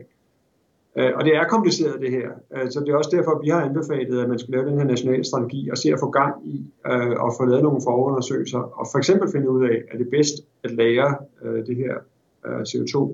Øh, 0.98 1.12
og 1.18 1.26
det 1.26 1.36
er 1.36 1.44
kompliceret 1.56 2.02
det 2.02 2.12
her, 2.12 2.30
øh, 2.56 2.72
så 2.72 2.80
det 2.80 2.90
er 2.90 2.96
også 2.96 3.14
derfor, 3.18 3.42
vi 3.44 3.50
har 3.50 3.62
anbefalet, 3.62 4.22
at 4.24 4.30
man 4.30 4.40
skal 4.40 4.52
lave 4.52 4.66
den 4.70 4.78
her 4.80 4.88
nationale 4.94 5.24
strategi 5.24 5.70
og 5.72 5.78
se 5.78 5.94
at 5.94 6.00
få 6.00 6.10
gang 6.10 6.34
i 6.54 6.56
øh, 6.92 7.16
og 7.24 7.30
få 7.38 7.46
lavet 7.46 7.64
nogle 7.64 7.82
forundersøgelser 7.84 8.60
og 8.80 8.86
for 8.92 8.98
eksempel 8.98 9.28
finde 9.32 9.50
ud 9.50 9.62
af, 9.72 9.78
er 9.92 9.98
det 9.98 10.08
bedst 10.10 10.36
at 10.64 10.72
lære 10.72 11.16
øh, 11.44 11.66
det 11.68 11.76
her 11.76 11.96
Øh, 12.46 12.62
CO2 12.62 13.14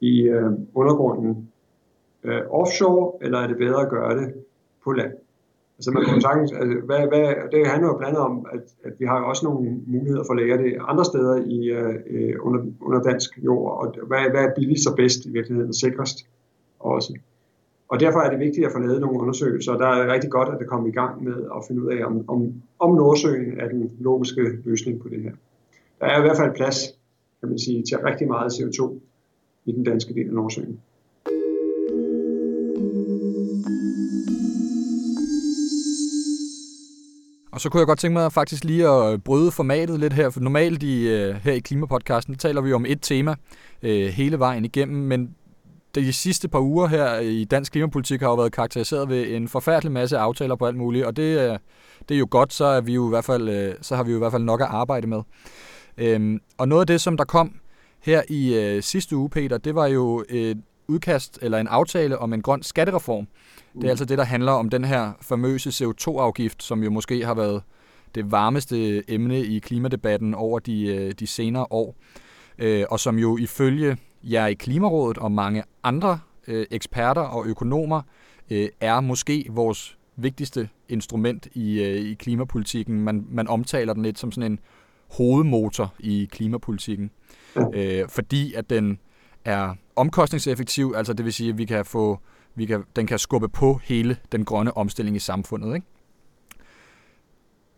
i 0.00 0.22
øh, 0.22 0.52
undergrunden 0.74 1.48
øh, 2.24 2.40
offshore, 2.50 3.12
eller 3.20 3.38
er 3.38 3.46
det 3.46 3.56
bedre 3.56 3.82
at 3.82 3.90
gøre 3.90 4.18
det 4.20 4.34
på 4.84 4.92
land? 4.92 5.12
Altså 5.78 5.90
man 5.90 6.04
kan 6.04 6.20
sagtens, 6.20 6.52
altså, 6.52 6.78
hvad, 6.84 6.98
hvad, 7.08 7.34
det 7.52 7.66
handler 7.66 7.88
jo 7.88 7.96
blandt 7.96 8.16
andet 8.16 8.22
om, 8.30 8.46
at, 8.52 8.60
at 8.84 8.92
vi 8.98 9.04
har 9.04 9.18
jo 9.18 9.28
også 9.28 9.44
nogle 9.44 9.80
muligheder 9.86 10.24
for 10.26 10.32
at 10.32 10.40
lære 10.42 10.58
det 10.58 10.76
andre 10.88 11.04
steder 11.04 11.36
i, 11.36 11.58
øh, 12.10 12.36
under, 12.40 12.60
under 12.80 13.02
dansk 13.02 13.38
jord, 13.44 13.78
og 13.80 14.06
hvad, 14.06 14.30
hvad 14.30 14.44
er 14.44 14.54
billigst 14.56 14.88
og 14.90 14.96
bedst 14.96 15.24
i 15.24 15.30
virkeligheden 15.32 15.68
og 15.68 15.74
sikrest 15.74 16.18
også. 16.80 17.18
Og 17.88 18.00
derfor 18.00 18.20
er 18.20 18.30
det 18.30 18.38
vigtigt 18.38 18.66
at 18.66 18.72
få 18.72 18.78
lavet 18.78 19.00
nogle 19.00 19.20
undersøgelser, 19.20 19.72
og 19.72 19.78
der 19.78 19.86
er 19.86 20.02
det 20.02 20.12
rigtig 20.12 20.30
godt, 20.30 20.48
at 20.48 20.58
det 20.58 20.68
kommer 20.68 20.88
i 20.88 20.92
gang 21.00 21.24
med 21.24 21.36
at 21.56 21.64
finde 21.68 21.82
ud 21.82 21.88
af, 21.92 22.04
om, 22.04 22.24
om, 22.28 22.52
om 22.78 22.94
Nordsøen 22.94 23.60
er 23.60 23.68
den 23.68 23.90
logiske 23.98 24.42
løsning 24.64 25.02
på 25.02 25.08
det 25.08 25.22
her. 25.22 25.32
Der 26.00 26.06
er 26.06 26.18
i 26.18 26.20
hvert 26.20 26.36
fald 26.36 26.54
plads, 26.54 26.78
kan 27.42 27.48
man 27.48 27.58
sige, 27.58 27.82
til 27.82 27.98
rigtig 27.98 28.26
meget 28.28 28.52
CO2 28.52 29.00
i 29.64 29.72
den 29.72 29.84
danske 29.84 30.14
del 30.14 30.28
af 30.28 30.34
Nordsøen. 30.34 30.80
Og 37.52 37.60
så 37.60 37.68
kunne 37.68 37.78
jeg 37.78 37.86
godt 37.86 37.98
tænke 37.98 38.12
mig 38.12 38.32
faktisk 38.32 38.64
lige 38.64 38.88
at 38.88 39.24
bryde 39.24 39.50
formatet 39.50 40.00
lidt 40.00 40.12
her, 40.12 40.30
for 40.30 40.40
normalt 40.40 40.82
i, 40.82 41.08
øh, 41.08 41.34
her 41.34 41.52
i 41.52 41.58
Klimapodcasten 41.58 42.34
taler 42.34 42.60
vi 42.60 42.72
om 42.72 42.86
et 42.88 42.98
tema 43.02 43.34
øh, 43.82 44.06
hele 44.06 44.38
vejen 44.38 44.64
igennem, 44.64 45.02
men 45.02 45.34
de 45.94 46.12
sidste 46.12 46.48
par 46.48 46.60
uger 46.60 46.86
her 46.86 47.18
i 47.18 47.44
dansk 47.44 47.72
klimapolitik 47.72 48.20
har 48.20 48.28
jo 48.28 48.34
været 48.34 48.52
karakteriseret 48.52 49.08
ved 49.08 49.36
en 49.36 49.48
forfærdelig 49.48 49.92
masse 49.92 50.18
aftaler 50.18 50.56
på 50.56 50.66
alt 50.66 50.76
muligt, 50.76 51.04
og 51.04 51.16
det, 51.16 51.38
øh, 51.38 51.58
det 52.08 52.14
er 52.14 52.18
jo 52.18 52.28
godt, 52.30 52.52
så, 52.52 52.64
er 52.64 52.80
vi 52.80 52.94
jo 52.94 53.06
i 53.06 53.08
hvert 53.08 53.24
fald, 53.24 53.74
så 53.82 53.96
har 53.96 54.04
vi 54.04 54.10
jo 54.10 54.16
i 54.16 54.18
hvert 54.18 54.32
fald 54.32 54.44
nok 54.44 54.60
at 54.60 54.66
arbejde 54.70 55.06
med. 55.06 55.22
Øhm, 55.96 56.40
og 56.58 56.68
noget 56.68 56.80
af 56.80 56.86
det, 56.86 57.00
som 57.00 57.16
der 57.16 57.24
kom 57.24 57.54
her 58.00 58.22
i 58.28 58.54
øh, 58.54 58.82
sidste 58.82 59.16
uge, 59.16 59.30
Peter, 59.30 59.58
det 59.58 59.74
var 59.74 59.86
jo 59.86 60.24
et 60.28 60.62
udkast 60.88 61.38
eller 61.42 61.58
en 61.58 61.68
aftale 61.68 62.18
om 62.18 62.32
en 62.32 62.42
grøn 62.42 62.62
skattereform. 62.62 63.26
Det 63.74 63.84
er 63.84 63.90
altså 63.90 64.04
det, 64.04 64.18
der 64.18 64.24
handler 64.24 64.52
om 64.52 64.68
den 64.68 64.84
her 64.84 65.12
famøse 65.20 65.84
CO2-afgift, 65.84 66.62
som 66.62 66.82
jo 66.82 66.90
måske 66.90 67.24
har 67.24 67.34
været 67.34 67.62
det 68.14 68.30
varmeste 68.30 69.10
emne 69.12 69.40
i 69.40 69.58
klimadebatten 69.58 70.34
over 70.34 70.58
de, 70.58 70.86
øh, 70.86 71.12
de 71.12 71.26
senere 71.26 71.66
år, 71.70 71.96
øh, 72.58 72.84
og 72.90 73.00
som 73.00 73.18
jo 73.18 73.36
ifølge 73.36 73.96
jer 74.22 74.46
i 74.46 74.54
Klimarådet 74.54 75.18
og 75.18 75.32
mange 75.32 75.62
andre 75.82 76.18
øh, 76.48 76.66
eksperter 76.70 77.22
og 77.22 77.46
økonomer 77.46 78.02
øh, 78.50 78.68
er 78.80 79.00
måske 79.00 79.46
vores 79.50 79.98
vigtigste 80.16 80.68
instrument 80.88 81.48
i, 81.54 81.82
øh, 81.82 81.96
i 81.96 82.14
klimapolitikken. 82.14 83.00
Man, 83.00 83.26
man 83.30 83.48
omtaler 83.48 83.94
den 83.94 84.02
lidt 84.02 84.18
som 84.18 84.32
sådan 84.32 84.52
en 84.52 84.58
hovedmotor 85.12 85.94
i 85.98 86.28
klimapolitikken, 86.32 87.10
øh, 87.74 88.08
fordi 88.08 88.54
at 88.54 88.70
den 88.70 88.98
er 89.44 89.74
omkostningseffektiv, 89.96 90.94
altså 90.96 91.12
det 91.12 91.24
vil 91.24 91.32
sige, 91.32 91.50
at 91.50 91.58
vi 91.58 91.64
kan 91.64 91.84
få, 91.84 92.18
vi 92.54 92.66
kan, 92.66 92.84
den 92.96 93.06
kan 93.06 93.18
skubbe 93.18 93.48
på 93.48 93.80
hele 93.84 94.16
den 94.32 94.44
grønne 94.44 94.76
omstilling 94.76 95.16
i 95.16 95.20
samfundet. 95.20 95.74
Ikke? 95.74 95.86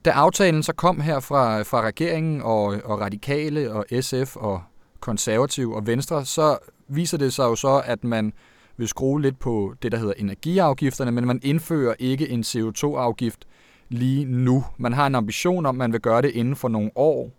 Da 0.05 0.11
aftalen 0.11 0.63
så 0.63 0.73
kom 0.73 1.01
her 1.01 1.21
fra, 1.21 1.63
fra 1.63 1.83
regeringen 1.83 2.43
og, 2.43 2.65
og 2.85 3.01
radikale 3.01 3.73
og 3.73 3.85
SF 4.01 4.37
og 4.37 4.63
konservativ 5.01 5.73
og 5.73 5.87
venstre, 5.87 6.25
så 6.25 6.59
viser 6.89 7.19
det 7.19 7.33
sig 7.33 7.45
jo 7.45 7.55
så, 7.55 7.83
at 7.85 8.05
man 8.05 8.33
vil 8.77 8.89
skrue 8.89 9.23
lidt 9.23 9.39
på 9.39 9.75
det, 9.83 9.93
der 9.93 9.99
hedder 9.99 10.15
energiafgifterne, 10.17 11.11
men 11.13 11.27
man 11.27 11.41
indfører 11.43 11.95
ikke 11.99 12.29
en 12.29 12.41
CO2-afgift 12.41 13.45
lige 13.89 14.25
nu. 14.25 14.65
Man 14.77 14.93
har 14.93 15.07
en 15.07 15.15
ambition 15.15 15.67
om, 15.67 15.75
at 15.75 15.79
man 15.79 15.93
vil 15.93 16.01
gøre 16.01 16.23
det 16.23 16.31
inden 16.31 16.57
for 16.57 16.69
nogle 16.69 16.91
år, 16.95 17.31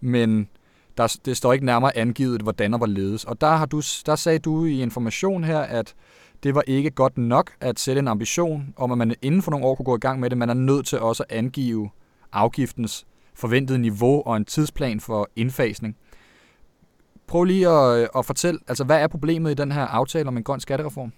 men 0.00 0.48
der, 0.96 1.16
det 1.24 1.36
står 1.36 1.52
ikke 1.52 1.66
nærmere 1.66 1.96
angivet, 1.96 2.42
hvordan 2.42 2.74
og 2.74 2.78
hvorledes. 2.78 3.24
Og 3.24 3.40
der, 3.40 3.56
har 3.56 3.66
du, 3.66 3.82
der 4.06 4.16
sagde 4.16 4.38
du 4.38 4.64
i 4.64 4.82
information 4.82 5.44
her, 5.44 5.58
at 5.58 5.94
det 6.42 6.54
var 6.54 6.62
ikke 6.66 6.90
godt 6.90 7.18
nok 7.18 7.52
at 7.60 7.80
sætte 7.80 7.98
en 7.98 8.08
ambition 8.08 8.74
om, 8.76 8.92
at 8.92 8.98
man 8.98 9.14
inden 9.22 9.42
for 9.42 9.50
nogle 9.50 9.66
år 9.66 9.74
kunne 9.74 9.84
gå 9.84 9.96
i 9.96 10.00
gang 10.00 10.20
med 10.20 10.30
det. 10.30 10.38
Man 10.38 10.50
er 10.50 10.54
nødt 10.54 10.86
til 10.86 11.00
også 11.00 11.24
at 11.28 11.36
angive 11.36 11.90
afgiftens 12.32 13.06
forventede 13.34 13.78
niveau 13.78 14.22
og 14.26 14.36
en 14.36 14.44
tidsplan 14.44 15.00
for 15.00 15.28
indfasning. 15.36 15.96
Prøv 17.26 17.44
lige 17.44 17.68
at, 17.68 18.08
at 18.16 18.26
fortælle, 18.26 18.60
altså 18.68 18.84
hvad 18.84 19.00
er 19.00 19.06
problemet 19.06 19.50
i 19.50 19.54
den 19.54 19.72
her 19.72 19.86
aftale 19.86 20.28
om 20.28 20.36
en 20.36 20.44
grøn 20.44 20.60
skattereform? 20.60 21.12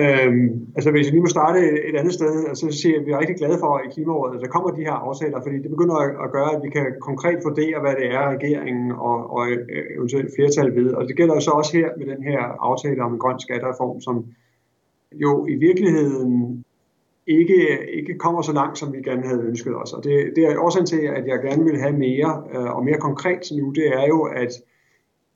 Øhm, 0.00 0.66
altså 0.76 0.90
hvis 0.90 1.06
vi 1.06 1.10
lige 1.10 1.26
må 1.26 1.26
starte 1.26 1.60
et 1.88 1.96
andet 1.96 2.14
sted, 2.14 2.32
så 2.42 2.48
altså, 2.48 2.66
siger 2.80 3.00
at 3.00 3.06
vi 3.06 3.10
er 3.12 3.20
rigtig 3.20 3.36
glade 3.36 3.58
for 3.58 3.78
i 3.78 3.92
Klimarådet, 3.94 4.36
at 4.36 4.42
der 4.44 4.54
kommer 4.54 4.70
de 4.70 4.84
her 4.88 4.92
aftaler, 4.92 5.42
fordi 5.42 5.56
det 5.62 5.70
begynder 5.70 5.96
at 6.24 6.32
gøre, 6.32 6.54
at 6.56 6.62
vi 6.64 6.70
kan 6.70 6.86
konkret 7.00 7.38
vurdere, 7.44 7.80
hvad 7.80 7.94
det 8.00 8.06
er, 8.14 8.30
regeringen 8.34 8.92
og, 8.92 9.18
og 9.36 9.50
øh, 9.50 9.96
eventuelt 9.96 10.30
flertal 10.36 10.76
ved. 10.76 10.88
Og 10.94 11.08
det 11.08 11.16
gælder 11.16 11.34
jo 11.34 11.40
så 11.40 11.50
også 11.50 11.76
her 11.76 11.88
med 11.98 12.06
den 12.06 12.22
her 12.22 12.40
aftale 12.68 13.02
om 13.02 13.12
en 13.12 13.18
grøn 13.18 13.40
skattereform, 13.40 14.00
som 14.00 14.26
jo 15.12 15.46
i 15.46 15.54
virkeligheden 15.54 16.64
ikke, 17.26 17.58
ikke 17.98 18.18
kommer 18.18 18.42
så 18.42 18.52
langt, 18.52 18.78
som 18.78 18.92
vi 18.92 19.02
gerne 19.02 19.22
havde 19.22 19.42
ønsket 19.42 19.74
os. 19.82 19.92
Og 19.92 20.04
det, 20.04 20.32
det 20.36 20.44
er 20.44 20.58
årsagen 20.58 20.86
til, 20.86 21.00
at 21.18 21.26
jeg 21.26 21.38
gerne 21.42 21.64
vil 21.64 21.80
have 21.80 21.96
mere 21.98 22.42
øh, 22.54 22.76
og 22.76 22.84
mere 22.84 22.98
konkret 22.98 23.42
nu, 23.58 23.70
det 23.70 23.86
er 23.88 24.06
jo, 24.06 24.22
at 24.22 24.52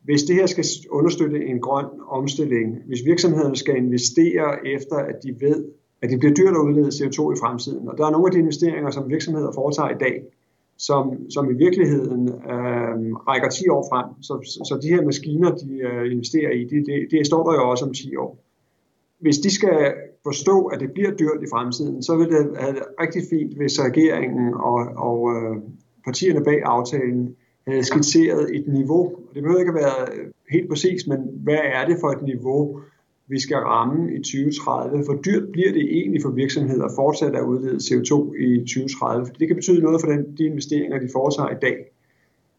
hvis 0.07 0.23
det 0.23 0.35
her 0.35 0.47
skal 0.47 0.65
understøtte 0.91 1.47
en 1.47 1.61
grøn 1.61 1.87
omstilling, 2.09 2.79
hvis 2.87 3.05
virksomhederne 3.05 3.57
skal 3.57 3.77
investere 3.77 4.67
efter, 4.67 4.97
at 4.97 5.17
de 5.23 5.35
ved, 5.41 5.65
at 6.03 6.11
det 6.11 6.19
bliver 6.19 6.35
dyrt 6.35 6.57
at 6.57 6.67
udlede 6.69 6.89
CO2 6.89 7.21
i 7.35 7.39
fremtiden, 7.43 7.89
og 7.89 7.99
der 7.99 8.07
er 8.07 8.11
nogle 8.11 8.27
af 8.27 8.33
de 8.33 8.39
investeringer, 8.39 8.91
som 8.91 9.11
virksomheder 9.11 9.53
foretager 9.55 9.91
i 9.91 9.99
dag, 10.01 10.23
som, 10.79 11.31
som 11.31 11.51
i 11.51 11.55
virkeligheden 11.55 12.29
øh, 12.29 12.97
rækker 13.29 13.49
10 13.49 13.69
år 13.69 13.87
frem. 13.93 14.23
Så, 14.23 14.35
så 14.69 14.79
de 14.83 14.89
her 14.89 15.03
maskiner, 15.03 15.51
de 15.55 15.73
øh, 15.89 16.13
investerer 16.13 16.51
i, 16.51 16.65
det, 16.65 16.87
det, 16.87 17.09
det 17.11 17.27
står 17.27 17.51
der 17.51 17.55
jo 17.59 17.71
også 17.71 17.85
om 17.85 17.95
10 17.95 18.17
år. 18.17 18.39
Hvis 19.19 19.39
de 19.39 19.51
skal 19.55 19.95
forstå, 20.23 20.65
at 20.65 20.81
det 20.81 20.93
bliver 20.93 21.11
dyrt 21.11 21.43
i 21.43 21.51
fremtiden, 21.53 22.03
så 22.03 22.17
vil 22.17 22.29
det 22.29 22.57
have 22.59 22.77
rigtig 23.01 23.23
fint, 23.31 23.57
hvis 23.57 23.81
regeringen 23.81 24.55
og, 24.55 24.79
og 25.09 25.19
øh, 25.35 25.57
partierne 26.05 26.45
bag 26.45 26.63
aftalen 26.65 27.37
havde 27.67 27.85
skitseret 27.85 28.57
et 28.57 28.65
niveau. 28.69 29.26
Det 29.37 29.43
behøver 29.45 29.61
ikke 29.61 29.75
at 29.77 29.83
være 29.85 29.99
øh, 30.13 30.27
helt 30.51 30.69
præcis, 30.69 31.07
men 31.07 31.19
hvad 31.45 31.59
er 31.79 31.87
det 31.89 31.97
for 32.01 32.09
et 32.09 32.23
niveau, 32.23 32.81
vi 33.27 33.39
skal 33.41 33.57
ramme 33.57 34.15
i 34.15 34.19
2030? 34.19 35.05
Hvor 35.05 35.19
dyrt 35.27 35.53
bliver 35.53 35.73
det 35.73 35.85
egentlig 35.99 36.23
for 36.23 36.31
virksomheder 36.31 36.85
at 36.85 36.97
fortsætte 36.97 37.39
at 37.39 37.45
udlede 37.45 37.77
CO2 37.77 38.13
i 38.47 38.59
2030? 38.59 39.27
Det 39.39 39.47
kan 39.49 39.57
betyde 39.57 39.81
noget 39.81 40.01
for 40.01 40.09
den, 40.13 40.37
de 40.39 40.45
investeringer, 40.45 40.99
de 40.99 41.09
foretager 41.13 41.51
i 41.51 41.61
dag. 41.63 41.77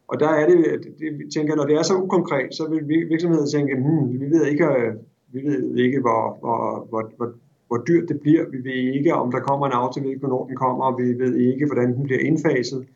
Og 0.07 0.19
der 0.19 0.29
er 0.29 0.45
det, 0.49 0.57
det 0.99 1.33
tænker 1.33 1.55
når 1.55 1.65
det 1.65 1.75
er 1.75 1.83
så 1.83 1.95
ukonkret, 2.03 2.53
så 2.57 2.69
vil 2.69 3.09
virksomheder 3.09 3.45
tænke, 3.45 3.75
hmm, 3.75 4.21
vi 4.21 4.25
ved 4.33 4.45
ikke, 4.45 4.65
øh, 4.65 4.93
vi 5.33 5.39
ved 5.49 5.75
ikke 5.75 5.99
hvor, 5.99 6.37
hvor, 6.39 6.87
hvor, 6.89 7.11
hvor, 7.17 7.29
hvor 7.67 7.77
dyrt 7.87 8.09
det 8.09 8.21
bliver. 8.21 8.43
Vi 8.49 8.57
ved 8.57 8.79
ikke, 8.97 9.13
om 9.13 9.31
der 9.31 9.39
kommer 9.39 9.65
en 9.65 9.79
aftale, 9.81 10.03
vi 10.03 10.07
ved 10.07 10.15
ikke, 10.15 10.27
hvornår 10.27 10.47
den 10.47 10.55
kommer, 10.55 10.85
og 10.85 10.99
vi 10.99 11.03
ved 11.23 11.35
ikke, 11.35 11.65
hvordan 11.65 11.95
den 11.95 12.03
bliver 12.03 12.19
indfaset. 12.19 12.87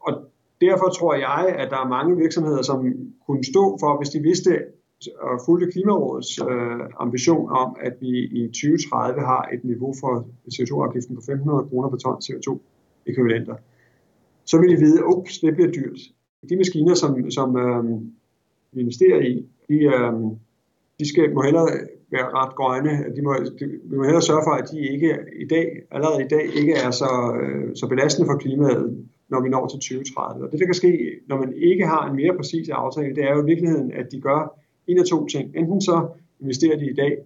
Og 0.00 0.12
derfor 0.60 0.88
tror 0.88 1.14
jeg, 1.14 1.54
at 1.58 1.70
der 1.70 1.76
er 1.84 1.88
mange 1.88 2.16
virksomheder, 2.16 2.62
som 2.62 2.78
kunne 3.26 3.44
stå 3.44 3.78
for, 3.80 3.98
hvis 3.98 4.08
de 4.08 4.20
vidste 4.22 4.52
og 5.20 5.40
fulgte 5.46 5.70
Klimarådets 5.72 6.38
øh, 6.38 6.80
ambition 6.96 7.50
om, 7.50 7.76
at 7.80 7.94
vi 8.00 8.12
i 8.40 8.46
2030 8.46 9.20
har 9.20 9.48
et 9.52 9.64
niveau 9.64 9.94
for 10.00 10.28
CO2-afgiften 10.54 11.14
på 11.16 11.22
500 11.26 11.68
kroner 11.68 11.88
per 11.88 11.96
ton 11.96 12.18
CO2-ekvivalenter, 12.26 13.56
så 14.44 14.58
vil 14.60 14.70
de 14.70 14.76
vide, 14.76 14.98
at 14.98 15.38
det 15.42 15.54
bliver 15.54 15.70
dyrt. 15.70 16.00
De 16.48 16.56
maskiner, 16.56 16.94
som, 16.94 17.30
som 17.30 17.56
øh, 17.56 17.84
vi 18.72 18.80
investerer 18.80 19.20
i, 19.20 19.46
de, 19.68 19.74
øh, 19.74 20.12
de 21.00 21.08
skal, 21.08 21.34
må 21.34 21.42
hellere 21.42 21.68
være 22.10 22.28
ret 22.38 22.54
grønne. 22.56 23.16
De 23.16 23.22
må, 23.22 23.34
de, 23.60 23.66
vi 23.84 23.96
må 23.96 24.02
hellere 24.02 24.22
sørge 24.22 24.44
for, 24.46 24.54
at 24.60 24.70
de 24.70 24.78
ikke 24.94 25.18
i 25.44 25.46
dag, 25.48 25.66
allerede 25.90 26.24
i 26.24 26.28
dag 26.28 26.44
ikke 26.60 26.74
er 26.74 26.90
så, 26.90 27.10
øh, 27.42 27.76
så 27.76 27.86
belastende 27.88 28.28
for 28.30 28.38
klimaet, 28.38 29.06
når 29.30 29.42
vi 29.42 29.48
når 29.48 29.66
til 29.66 29.78
2030. 29.78 30.44
Og 30.44 30.52
det, 30.52 30.60
der 30.60 30.66
kan 30.66 30.74
ske, 30.74 31.20
når 31.28 31.36
man 31.36 31.52
ikke 31.56 31.86
har 31.86 32.10
en 32.10 32.16
mere 32.16 32.36
præcis 32.36 32.68
aftale, 32.68 33.14
det 33.14 33.24
er 33.24 33.32
jo 33.34 33.42
i 33.42 33.46
virkeligheden, 33.46 33.92
at 33.92 34.06
de 34.12 34.20
gør 34.20 34.58
en 34.86 34.98
af 34.98 35.04
to 35.04 35.26
ting. 35.26 35.56
Enten 35.56 35.80
så 35.80 36.08
investerer 36.40 36.78
de 36.78 36.90
i 36.90 36.94
dag 36.94 37.18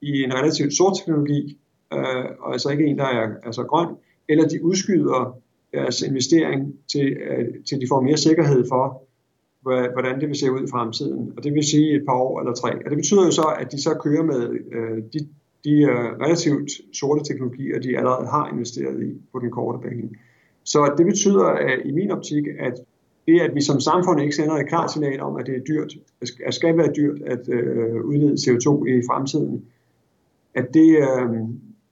i 0.00 0.22
en 0.22 0.34
relativt 0.34 0.74
sort 0.74 0.96
teknologi, 0.98 1.58
øh, 1.92 2.24
og 2.40 2.52
altså 2.52 2.68
ikke 2.70 2.86
en, 2.86 2.98
der 2.98 3.04
er 3.04 3.28
altså 3.44 3.62
grøn, 3.62 3.88
eller 4.28 4.48
de 4.48 4.64
udskyder 4.64 5.38
deres 5.72 6.02
investering 6.02 6.74
til, 6.92 7.06
øh, 7.06 7.46
til 7.68 7.80
de 7.80 7.86
får 7.88 8.00
mere 8.00 8.16
sikkerhed 8.16 8.64
for, 8.68 9.02
hvordan 9.92 10.20
det 10.20 10.28
vil 10.28 10.36
se 10.36 10.52
ud 10.52 10.62
i 10.66 10.70
fremtiden. 10.70 11.32
Og 11.36 11.44
det 11.44 11.54
vil 11.54 11.64
sige 11.64 11.96
et 11.96 12.04
par 12.06 12.14
år 12.14 12.40
eller 12.40 12.54
tre. 12.54 12.70
Og 12.84 12.90
det 12.90 12.96
betyder 12.96 13.24
jo 13.24 13.30
så, 13.30 13.56
at 13.60 13.72
de 13.72 13.82
så 13.82 13.98
kører 14.04 14.22
med 14.22 14.42
øh, 14.72 14.98
de, 15.12 15.18
de 15.64 15.74
øh, 15.92 16.08
relativt 16.24 16.70
sorte 16.92 17.24
teknologier, 17.24 17.78
de 17.78 17.98
allerede 17.98 18.26
har 18.26 18.50
investeret 18.52 19.02
i 19.02 19.10
på 19.32 19.38
den 19.38 19.50
korte 19.50 19.78
bane. 19.82 20.08
Så 20.66 20.94
det 20.98 21.06
betyder 21.06 21.44
at, 21.44 21.78
i 21.84 21.92
min 21.92 22.10
optik, 22.10 22.44
at 22.58 22.74
det, 23.26 23.40
at 23.40 23.54
vi 23.54 23.62
som 23.62 23.80
samfund 23.80 24.20
ikke 24.20 24.36
sender 24.36 24.54
et 24.54 24.68
klart 24.68 24.92
signal 24.92 25.20
om, 25.20 25.36
at 25.36 25.46
det 25.46 25.56
er 25.56 25.60
dyrt, 25.60 25.92
at 26.20 26.28
det 26.46 26.54
skal 26.54 26.78
være 26.78 26.92
dyrt 26.96 27.22
at 27.22 27.48
øh, 27.48 28.04
udlede 28.04 28.34
CO2 28.34 28.84
i 28.84 29.02
fremtiden, 29.10 29.64
at 30.54 30.74
det, 30.74 30.96
øh, 30.96 31.28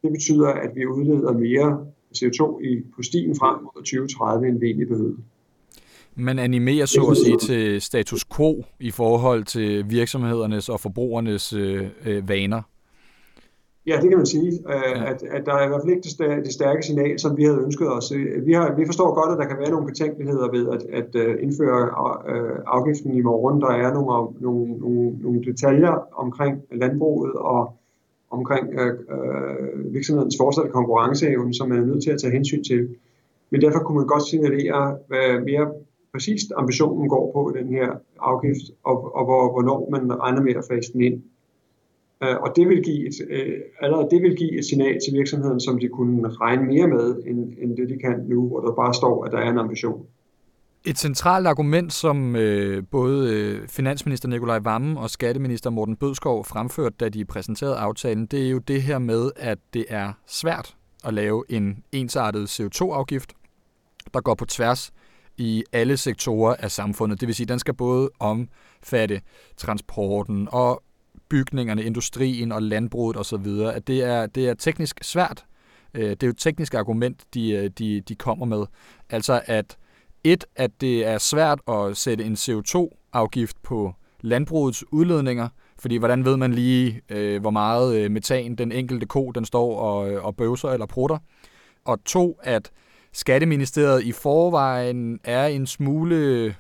det 0.02 0.12
betyder, 0.12 0.48
at 0.48 0.70
vi 0.74 0.87
udleder 0.87 1.32
mere 1.32 1.87
CO2 2.16 2.60
i, 2.64 2.82
på 2.96 3.02
stien 3.02 3.37
frem 3.37 3.62
mod 3.62 3.82
2030, 3.82 4.48
end 4.48 4.60
vi 4.60 4.66
egentlig 4.66 4.88
behøver. 4.88 5.16
Man 6.16 6.38
animerer 6.38 6.87
så 6.87 7.02
at 7.10 7.16
sige 7.16 7.38
til 7.38 7.80
status 7.80 8.24
quo 8.37 8.64
i 8.80 8.90
forhold 8.90 9.44
til 9.44 9.90
virksomhedernes 9.90 10.68
og 10.68 10.80
forbrugernes 10.80 11.52
øh, 11.52 11.87
øh, 12.06 12.28
vaner. 12.28 12.62
Ja, 13.86 13.98
det 14.02 14.08
kan 14.08 14.18
man 14.18 14.26
sige, 14.26 14.52
øh, 14.52 14.90
ja. 14.96 15.10
at, 15.10 15.22
at 15.22 15.46
der 15.46 15.54
er 15.54 15.64
i 15.64 15.68
hvert 15.68 15.80
fald 15.82 15.92
ikke 15.92 16.02
det, 16.02 16.10
stærke, 16.10 16.42
det 16.42 16.52
stærke 16.52 16.82
signal, 16.82 17.18
som 17.18 17.36
vi 17.36 17.44
havde 17.44 17.62
ønsket 17.64 17.92
os. 17.92 18.12
Vi, 18.44 18.52
har, 18.52 18.74
vi 18.78 18.86
forstår 18.86 19.14
godt, 19.14 19.32
at 19.32 19.38
der 19.38 19.48
kan 19.48 19.58
være 19.58 19.70
nogle 19.70 19.86
betænkeligheder 19.86 20.50
ved 20.50 20.68
at, 20.68 20.82
at 21.00 21.14
øh, 21.14 21.42
indføre 21.42 21.80
øh, 22.32 22.58
afgiften 22.66 23.14
i 23.14 23.20
morgen. 23.20 23.60
Der 23.60 23.72
er 23.84 23.94
nogle, 23.94 24.40
nogle, 24.40 24.72
nogle, 24.78 25.10
nogle 25.22 25.44
detaljer 25.44 26.08
omkring 26.12 26.62
landbruget 26.72 27.32
og 27.32 27.76
omkring 28.30 28.66
øh, 28.80 28.92
virksomhedens 29.94 30.36
fortsatte 30.40 30.70
konkurrenceevne, 30.70 31.54
som 31.54 31.68
man 31.68 31.78
er 31.78 31.86
nødt 31.86 32.02
til 32.02 32.10
at 32.10 32.20
tage 32.20 32.32
hensyn 32.32 32.64
til. 32.64 32.88
Men 33.50 33.60
derfor 33.60 33.78
kunne 33.78 33.98
man 33.98 34.06
godt 34.06 34.28
signalere 34.28 34.96
hvad 35.08 35.44
mere 35.44 35.66
præcist 36.12 36.52
ambitionen 36.56 37.08
går 37.08 37.32
på 37.32 37.50
i 37.50 37.58
den 37.58 37.68
her 37.68 37.88
afgift, 38.20 38.66
og, 38.84 39.14
og 39.16 39.24
hvor, 39.24 39.52
hvornår 39.52 39.88
man 39.90 40.20
regner 40.20 40.42
med 40.42 40.54
at 40.54 40.64
fase 40.70 40.92
den 40.92 41.00
ind. 41.00 41.22
Øh, 42.24 42.37
og 42.40 42.52
det 42.56 42.68
vil 42.68 42.82
give 42.82 43.08
et, 43.08 43.14
øh, 43.30 43.54
allerede 43.80 44.08
det 44.10 44.22
vil 44.22 44.37
give 44.37 44.58
et 44.58 44.64
signal 44.64 44.98
til 45.06 45.14
virksomheden, 45.18 45.60
som 45.60 45.80
de 45.80 45.88
kunne 45.88 46.28
regne 46.28 46.64
mere 46.66 46.88
med, 46.88 47.22
end, 47.26 47.52
end 47.62 47.76
det 47.76 47.88
de 47.88 47.98
kan 47.98 48.24
nu, 48.28 48.48
hvor 48.48 48.60
der 48.60 48.72
bare 48.74 48.94
står, 48.94 49.24
at 49.24 49.32
der 49.32 49.38
er 49.38 49.50
en 49.50 49.58
ambition. 49.58 50.06
Et 50.87 50.98
centralt 50.98 51.46
argument, 51.46 51.92
som 51.92 52.37
øh, 52.37 52.82
både 52.90 53.34
øh, 53.34 53.68
finansminister 53.68 54.28
Nikolaj 54.28 54.58
Vammen 54.58 54.96
og 54.96 55.10
skatteminister 55.10 55.70
Morten 55.70 55.96
Bødskov 55.96 56.44
fremførte, 56.44 56.96
da 57.00 57.08
de 57.08 57.24
præsenterede 57.24 57.76
aftalen, 57.76 58.26
det 58.26 58.46
er 58.46 58.50
jo 58.50 58.58
det 58.58 58.82
her 58.82 58.98
med, 58.98 59.30
at 59.37 59.58
det 59.74 59.84
er 59.88 60.12
svært 60.26 60.76
at 61.04 61.14
lave 61.14 61.44
en 61.48 61.84
ensartet 61.92 62.60
CO2-afgift, 62.60 63.32
der 64.14 64.20
går 64.20 64.34
på 64.34 64.44
tværs 64.44 64.92
i 65.37 65.64
alle 65.72 65.96
sektorer 65.96 66.56
af 66.58 66.70
samfundet. 66.70 67.20
Det 67.20 67.26
vil 67.26 67.34
sige, 67.34 67.44
at 67.44 67.48
den 67.48 67.58
skal 67.58 67.74
både 67.74 68.10
omfatte 68.20 69.20
transporten 69.56 70.48
og 70.52 70.82
bygningerne, 71.28 71.82
industrien 71.82 72.52
og 72.52 72.62
landbruget 72.62 73.16
osv. 73.16 73.46
At 73.74 73.87
det 73.87 74.04
er, 74.04 74.26
det 74.26 74.48
er 74.48 74.54
teknisk 74.54 74.98
svært. 75.02 75.44
Øh, 75.94 76.10
det 76.10 76.22
er 76.22 76.26
jo 76.26 76.30
et 76.30 76.38
teknisk 76.38 76.74
argument, 76.74 77.24
de, 77.34 77.50
øh, 77.50 77.70
de, 77.78 78.00
de 78.00 78.14
kommer 78.14 78.46
med. 78.46 78.64
Altså 79.10 79.40
at 79.46 79.76
et, 80.24 80.44
at 80.56 80.70
det 80.80 81.06
er 81.06 81.18
svært 81.18 81.60
at 81.68 81.96
sætte 81.96 82.24
en 82.24 82.34
CO2-afgift 82.34 83.56
på 83.62 83.94
landbrugets 84.20 84.84
udledninger, 84.92 85.48
fordi 85.78 85.96
hvordan 85.96 86.24
ved 86.24 86.37
man 86.37 86.54
lige, 86.54 87.00
øh, 87.08 87.40
hvor 87.40 87.50
meget 87.50 87.96
øh, 87.96 88.10
metan 88.10 88.54
den 88.54 88.72
enkelte 88.72 89.06
ko 89.06 89.30
den 89.30 89.44
står 89.44 89.78
og, 89.78 90.10
øh, 90.10 90.24
og 90.24 90.37
bøvser 90.37 90.68
eller 90.68 90.87
prutter? 90.87 91.18
Og 91.84 92.04
to, 92.04 92.38
at 92.42 92.70
Skatteministeriet 93.16 94.04
i 94.04 94.12
forvejen 94.12 95.20
er 95.24 95.46
en 95.46 95.66
smule 95.66 96.54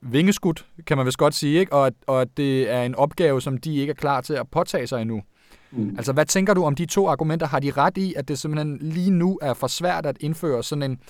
vingeskudt, 0.00 0.66
kan 0.86 0.96
man 0.96 1.06
vist 1.06 1.18
godt 1.18 1.34
sige, 1.34 1.60
ikke? 1.60 1.72
Og, 1.72 1.86
at, 1.86 1.94
og 2.06 2.20
at 2.20 2.28
det 2.36 2.70
er 2.70 2.82
en 2.82 2.94
opgave, 2.94 3.40
som 3.40 3.58
de 3.58 3.76
ikke 3.76 3.90
er 3.90 3.94
klar 3.94 4.20
til 4.20 4.34
at 4.34 4.48
påtage 4.48 4.86
sig 4.86 5.02
endnu. 5.02 5.22
Mm. 5.70 5.94
Altså, 5.96 6.12
hvad 6.12 6.26
tænker 6.26 6.54
du 6.54 6.64
om 6.64 6.74
de 6.74 6.86
to 6.86 7.08
argumenter? 7.08 7.46
Har 7.46 7.60
de 7.60 7.70
ret 7.70 7.98
i, 7.98 8.14
at 8.16 8.28
det 8.28 8.38
simpelthen 8.38 8.78
lige 8.80 9.10
nu 9.10 9.38
er 9.42 9.54
for 9.54 9.66
svært 9.66 10.06
at 10.06 10.16
indføre 10.20 10.62
sådan 10.62 10.82
en 10.82 11.00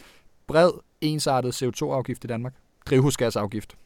bred, 0.47 0.71
ensartet 1.01 1.63
CO2-afgift 1.63 2.25
i 2.25 2.27
Danmark? 2.27 2.55
Drivhusgasafgift? 2.87 3.77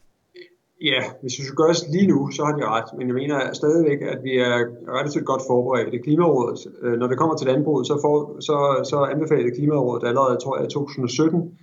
Ja, 0.82 1.02
hvis 1.22 1.38
vi 1.38 1.42
skal 1.44 1.56
gøre 1.56 1.72
det 1.72 1.90
lige 1.90 2.06
nu, 2.06 2.30
så 2.30 2.44
har 2.44 2.52
de 2.56 2.64
ret. 2.76 2.88
Men 2.98 3.06
jeg 3.06 3.14
mener 3.14 3.52
stadigvæk, 3.52 4.00
at 4.02 4.18
vi 4.24 4.32
er 4.38 4.56
relativt 4.98 5.24
godt 5.24 5.42
forberedt. 5.50 5.92
Det 5.92 6.02
Klimarådet, 6.02 6.60
øh, 6.82 6.98
når 7.00 7.06
det 7.06 7.18
kommer 7.18 7.36
til 7.36 7.46
landbruget, 7.46 7.86
så, 7.86 7.98
får, 8.04 8.16
så, 8.40 8.56
så 8.90 8.96
anbefalede 9.14 9.56
Klimarådet 9.56 10.08
allerede, 10.08 10.36
tror 10.42 10.56
jeg, 10.58 10.66
i 10.66 10.70
2017, 10.70 11.58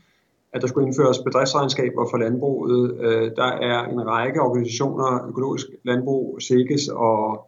at 0.53 0.61
der 0.61 0.67
skulle 0.67 0.87
indføres 0.87 1.19
bedriftsregnskaber 1.19 2.07
for 2.11 2.17
landbruget. 2.17 2.97
Øh, 2.99 3.31
der 3.35 3.51
er 3.71 3.85
en 3.85 4.07
række 4.07 4.41
organisationer, 4.41 5.27
Økologisk 5.27 5.67
Landbrug, 5.83 6.37
SEGES 6.41 6.87
og 6.87 7.47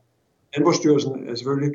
Landbrugsstyrelsen 0.55 1.29
øh, 1.29 1.37
selvfølgelig, 1.37 1.71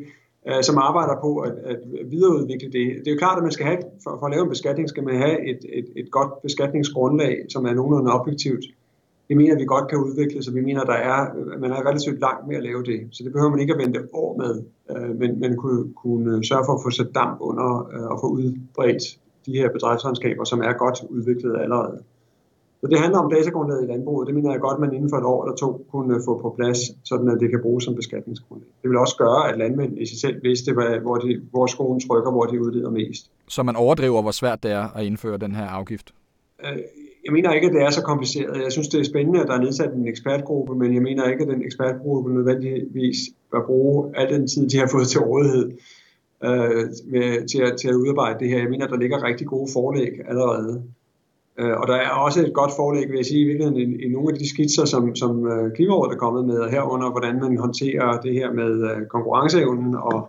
øh, 0.48 0.62
som 0.62 0.78
arbejder 0.78 1.20
på 1.20 1.36
at, 1.36 1.52
at 1.64 1.78
videreudvikle 2.10 2.72
det. 2.72 2.86
Det 2.98 3.08
er 3.08 3.12
jo 3.12 3.18
klart, 3.18 3.36
at 3.38 3.42
man 3.42 3.52
skal 3.52 3.66
have, 3.66 3.78
for, 4.04 4.16
for 4.18 4.26
at 4.26 4.32
lave 4.32 4.42
en 4.42 4.48
beskatning, 4.48 4.88
skal 4.88 5.04
man 5.04 5.16
have 5.16 5.48
et, 5.50 5.60
et, 5.72 5.86
et 5.96 6.10
godt 6.10 6.42
beskatningsgrundlag, 6.42 7.46
som 7.48 7.64
er 7.66 7.74
nogenlunde 7.74 8.12
objektivt. 8.12 8.64
vi 9.28 9.34
mener, 9.34 9.58
vi 9.58 9.64
godt 9.64 9.88
kan 9.88 9.98
udvikle, 9.98 10.42
så 10.42 10.52
vi 10.52 10.60
mener, 10.60 10.80
at 10.80 10.86
der 10.86 11.00
er, 11.12 11.20
man 11.58 11.70
er 11.70 11.88
relativt 11.88 12.20
langt 12.20 12.48
med 12.48 12.56
at 12.56 12.62
lave 12.62 12.82
det. 12.82 13.08
Så 13.12 13.24
det 13.24 13.32
behøver 13.32 13.50
man 13.50 13.60
ikke 13.60 13.74
at 13.74 13.78
vente 13.78 14.00
år 14.12 14.36
med, 14.36 14.62
øh, 14.90 15.18
men 15.18 15.40
man 15.40 15.56
kunne, 15.56 15.94
kunne 15.94 16.44
sørge 16.44 16.64
for 16.66 16.74
at 16.74 16.80
få 16.84 16.90
sat 16.90 17.14
damp 17.14 17.38
under 17.40 17.90
øh, 17.94 18.06
og 18.06 18.18
få 18.20 18.26
udbredt 18.26 19.02
de 19.46 19.58
her 19.58 19.70
bedriftsregnskaber, 19.70 20.44
som 20.44 20.60
er 20.60 20.72
godt 20.72 20.98
udviklet 21.10 21.56
allerede. 21.60 21.98
Så 22.80 22.86
det 22.90 22.98
handler 22.98 23.18
om 23.18 23.30
datagrundlaget 23.30 23.84
i 23.84 23.86
landbruget. 23.86 24.26
Det 24.26 24.34
mener 24.34 24.50
jeg 24.50 24.60
godt, 24.60 24.74
at 24.74 24.80
man 24.80 24.94
inden 24.94 25.10
for 25.10 25.16
et 25.16 25.24
år 25.24 25.44
eller 25.44 25.56
to 25.56 25.86
kunne 25.90 26.14
få 26.24 26.38
på 26.42 26.54
plads, 26.58 26.78
sådan 27.08 27.28
at 27.28 27.38
det 27.40 27.50
kan 27.50 27.60
bruges 27.62 27.84
som 27.84 27.94
beskatningsgrundlag. 27.94 28.68
Det 28.82 28.90
vil 28.90 28.98
også 28.98 29.16
gøre, 29.16 29.48
at 29.50 29.58
landmænd 29.58 29.98
i 29.98 30.06
sig 30.06 30.20
selv 30.20 30.42
vidste, 30.42 30.72
hvor, 31.02 31.16
de, 31.16 31.42
hvor 31.50 31.66
skoen 31.66 32.00
trykker, 32.00 32.30
hvor 32.30 32.44
de 32.44 32.60
udleder 32.60 32.90
mest. 32.90 33.30
Så 33.48 33.62
man 33.62 33.76
overdriver, 33.76 34.22
hvor 34.22 34.30
svært 34.30 34.62
det 34.62 34.70
er 34.70 34.96
at 34.96 35.04
indføre 35.04 35.38
den 35.38 35.54
her 35.54 35.66
afgift? 35.66 36.14
Øh, 36.64 36.78
jeg 37.24 37.32
mener 37.32 37.52
ikke, 37.52 37.66
at 37.66 37.72
det 37.72 37.82
er 37.82 37.90
så 37.90 38.02
kompliceret. 38.02 38.62
Jeg 38.62 38.72
synes, 38.72 38.88
det 38.88 39.00
er 39.00 39.04
spændende, 39.04 39.40
at 39.40 39.46
der 39.48 39.54
er 39.54 39.60
nedsat 39.60 39.92
en 39.94 40.08
ekspertgruppe, 40.08 40.74
men 40.74 40.94
jeg 40.94 41.02
mener 41.02 41.24
ikke, 41.30 41.42
at 41.42 41.48
den 41.48 41.62
ekspertgruppe 41.62 42.34
nødvendigvis 42.34 43.16
bør 43.52 43.66
bruge 43.66 44.16
al 44.16 44.32
den 44.34 44.46
tid, 44.48 44.68
de 44.68 44.78
har 44.78 44.88
fået 44.92 45.08
til 45.08 45.20
rådighed 45.20 45.70
øh, 46.44 46.84
med, 47.12 47.48
til, 47.48 47.62
at, 47.62 47.76
til 47.80 47.88
at 47.88 47.94
udarbejde 47.94 48.38
det 48.38 48.48
her. 48.48 48.58
Jeg 48.58 48.70
mener, 48.70 48.86
der 48.86 48.96
ligger 48.96 49.24
rigtig 49.24 49.46
gode 49.46 49.68
forlæg 49.72 50.12
allerede. 50.28 50.82
Øh, 51.58 51.76
og 51.80 51.88
der 51.88 51.94
er 51.94 52.10
også 52.10 52.46
et 52.46 52.54
godt 52.54 52.72
forlæg, 52.76 53.08
vil 53.08 53.16
jeg 53.16 53.26
sige, 53.26 53.40
i 53.40 53.44
virkeligheden 53.44 53.78
i, 53.80 54.04
i 54.04 54.08
nogle 54.08 54.32
af 54.32 54.38
de 54.38 54.48
skitser, 54.48 54.84
som, 54.84 55.14
som 55.14 55.46
øh, 55.46 55.72
Klimarådet 55.72 56.14
er 56.14 56.18
kommet 56.18 56.44
med, 56.44 56.70
herunder 56.70 57.10
hvordan 57.10 57.40
man 57.40 57.58
håndterer 57.58 58.20
det 58.20 58.32
her 58.32 58.52
med 58.52 58.72
øh, 58.90 59.06
konkurrenceevnen 59.06 59.94
og 59.94 60.28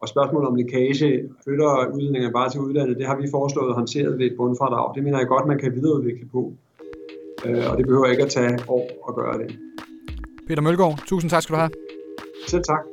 og 0.00 0.08
spørgsmålet 0.08 0.48
om 0.48 0.54
lækage 0.54 1.28
flytter 1.44 1.92
udledninger 1.94 2.30
bare 2.30 2.50
til 2.50 2.60
udlandet, 2.60 2.98
det 2.98 3.06
har 3.06 3.16
vi 3.16 3.26
foreslået 3.30 3.74
håndteret 3.74 4.18
ved 4.18 4.26
et 4.26 4.34
bundfradrag. 4.36 4.94
Det 4.94 5.04
mener 5.04 5.18
jeg 5.18 5.28
godt, 5.28 5.46
man 5.46 5.58
kan 5.58 5.74
videreudvikle 5.74 6.28
på. 6.32 6.52
Øh, 7.46 7.70
og 7.70 7.78
det 7.78 7.86
behøver 7.86 8.06
ikke 8.06 8.22
at 8.22 8.30
tage 8.30 8.58
år 8.68 8.86
at 9.08 9.14
gøre 9.14 9.38
det. 9.38 9.58
Peter 10.48 10.62
Mølgaard, 10.62 11.02
tusind 11.06 11.30
tak 11.30 11.42
skal 11.42 11.54
du 11.54 11.58
have. 11.58 11.70
Selv 12.46 12.62
tak. 12.62 12.84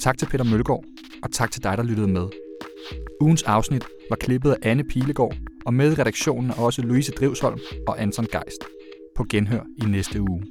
Tak 0.00 0.18
til 0.18 0.26
Peter 0.26 0.44
Mølgaard, 0.52 0.84
og 1.24 1.32
tak 1.32 1.50
til 1.50 1.62
dig, 1.62 1.76
der 1.76 1.82
lyttede 1.82 2.08
med. 2.08 2.26
Ugens 3.20 3.42
afsnit 3.42 3.84
var 4.10 4.16
klippet 4.16 4.50
af 4.50 4.70
Anne 4.70 4.84
Pilegaard, 4.84 5.36
og 5.64 5.74
med 5.74 5.98
redaktionen 5.98 6.50
er 6.50 6.54
også 6.54 6.82
Louise 6.82 7.12
Drivsholm 7.12 7.58
og 7.86 8.02
Anton 8.02 8.26
Geist. 8.32 8.64
På 9.16 9.24
genhør 9.30 9.62
i 9.82 9.84
næste 9.84 10.20
uge. 10.20 10.42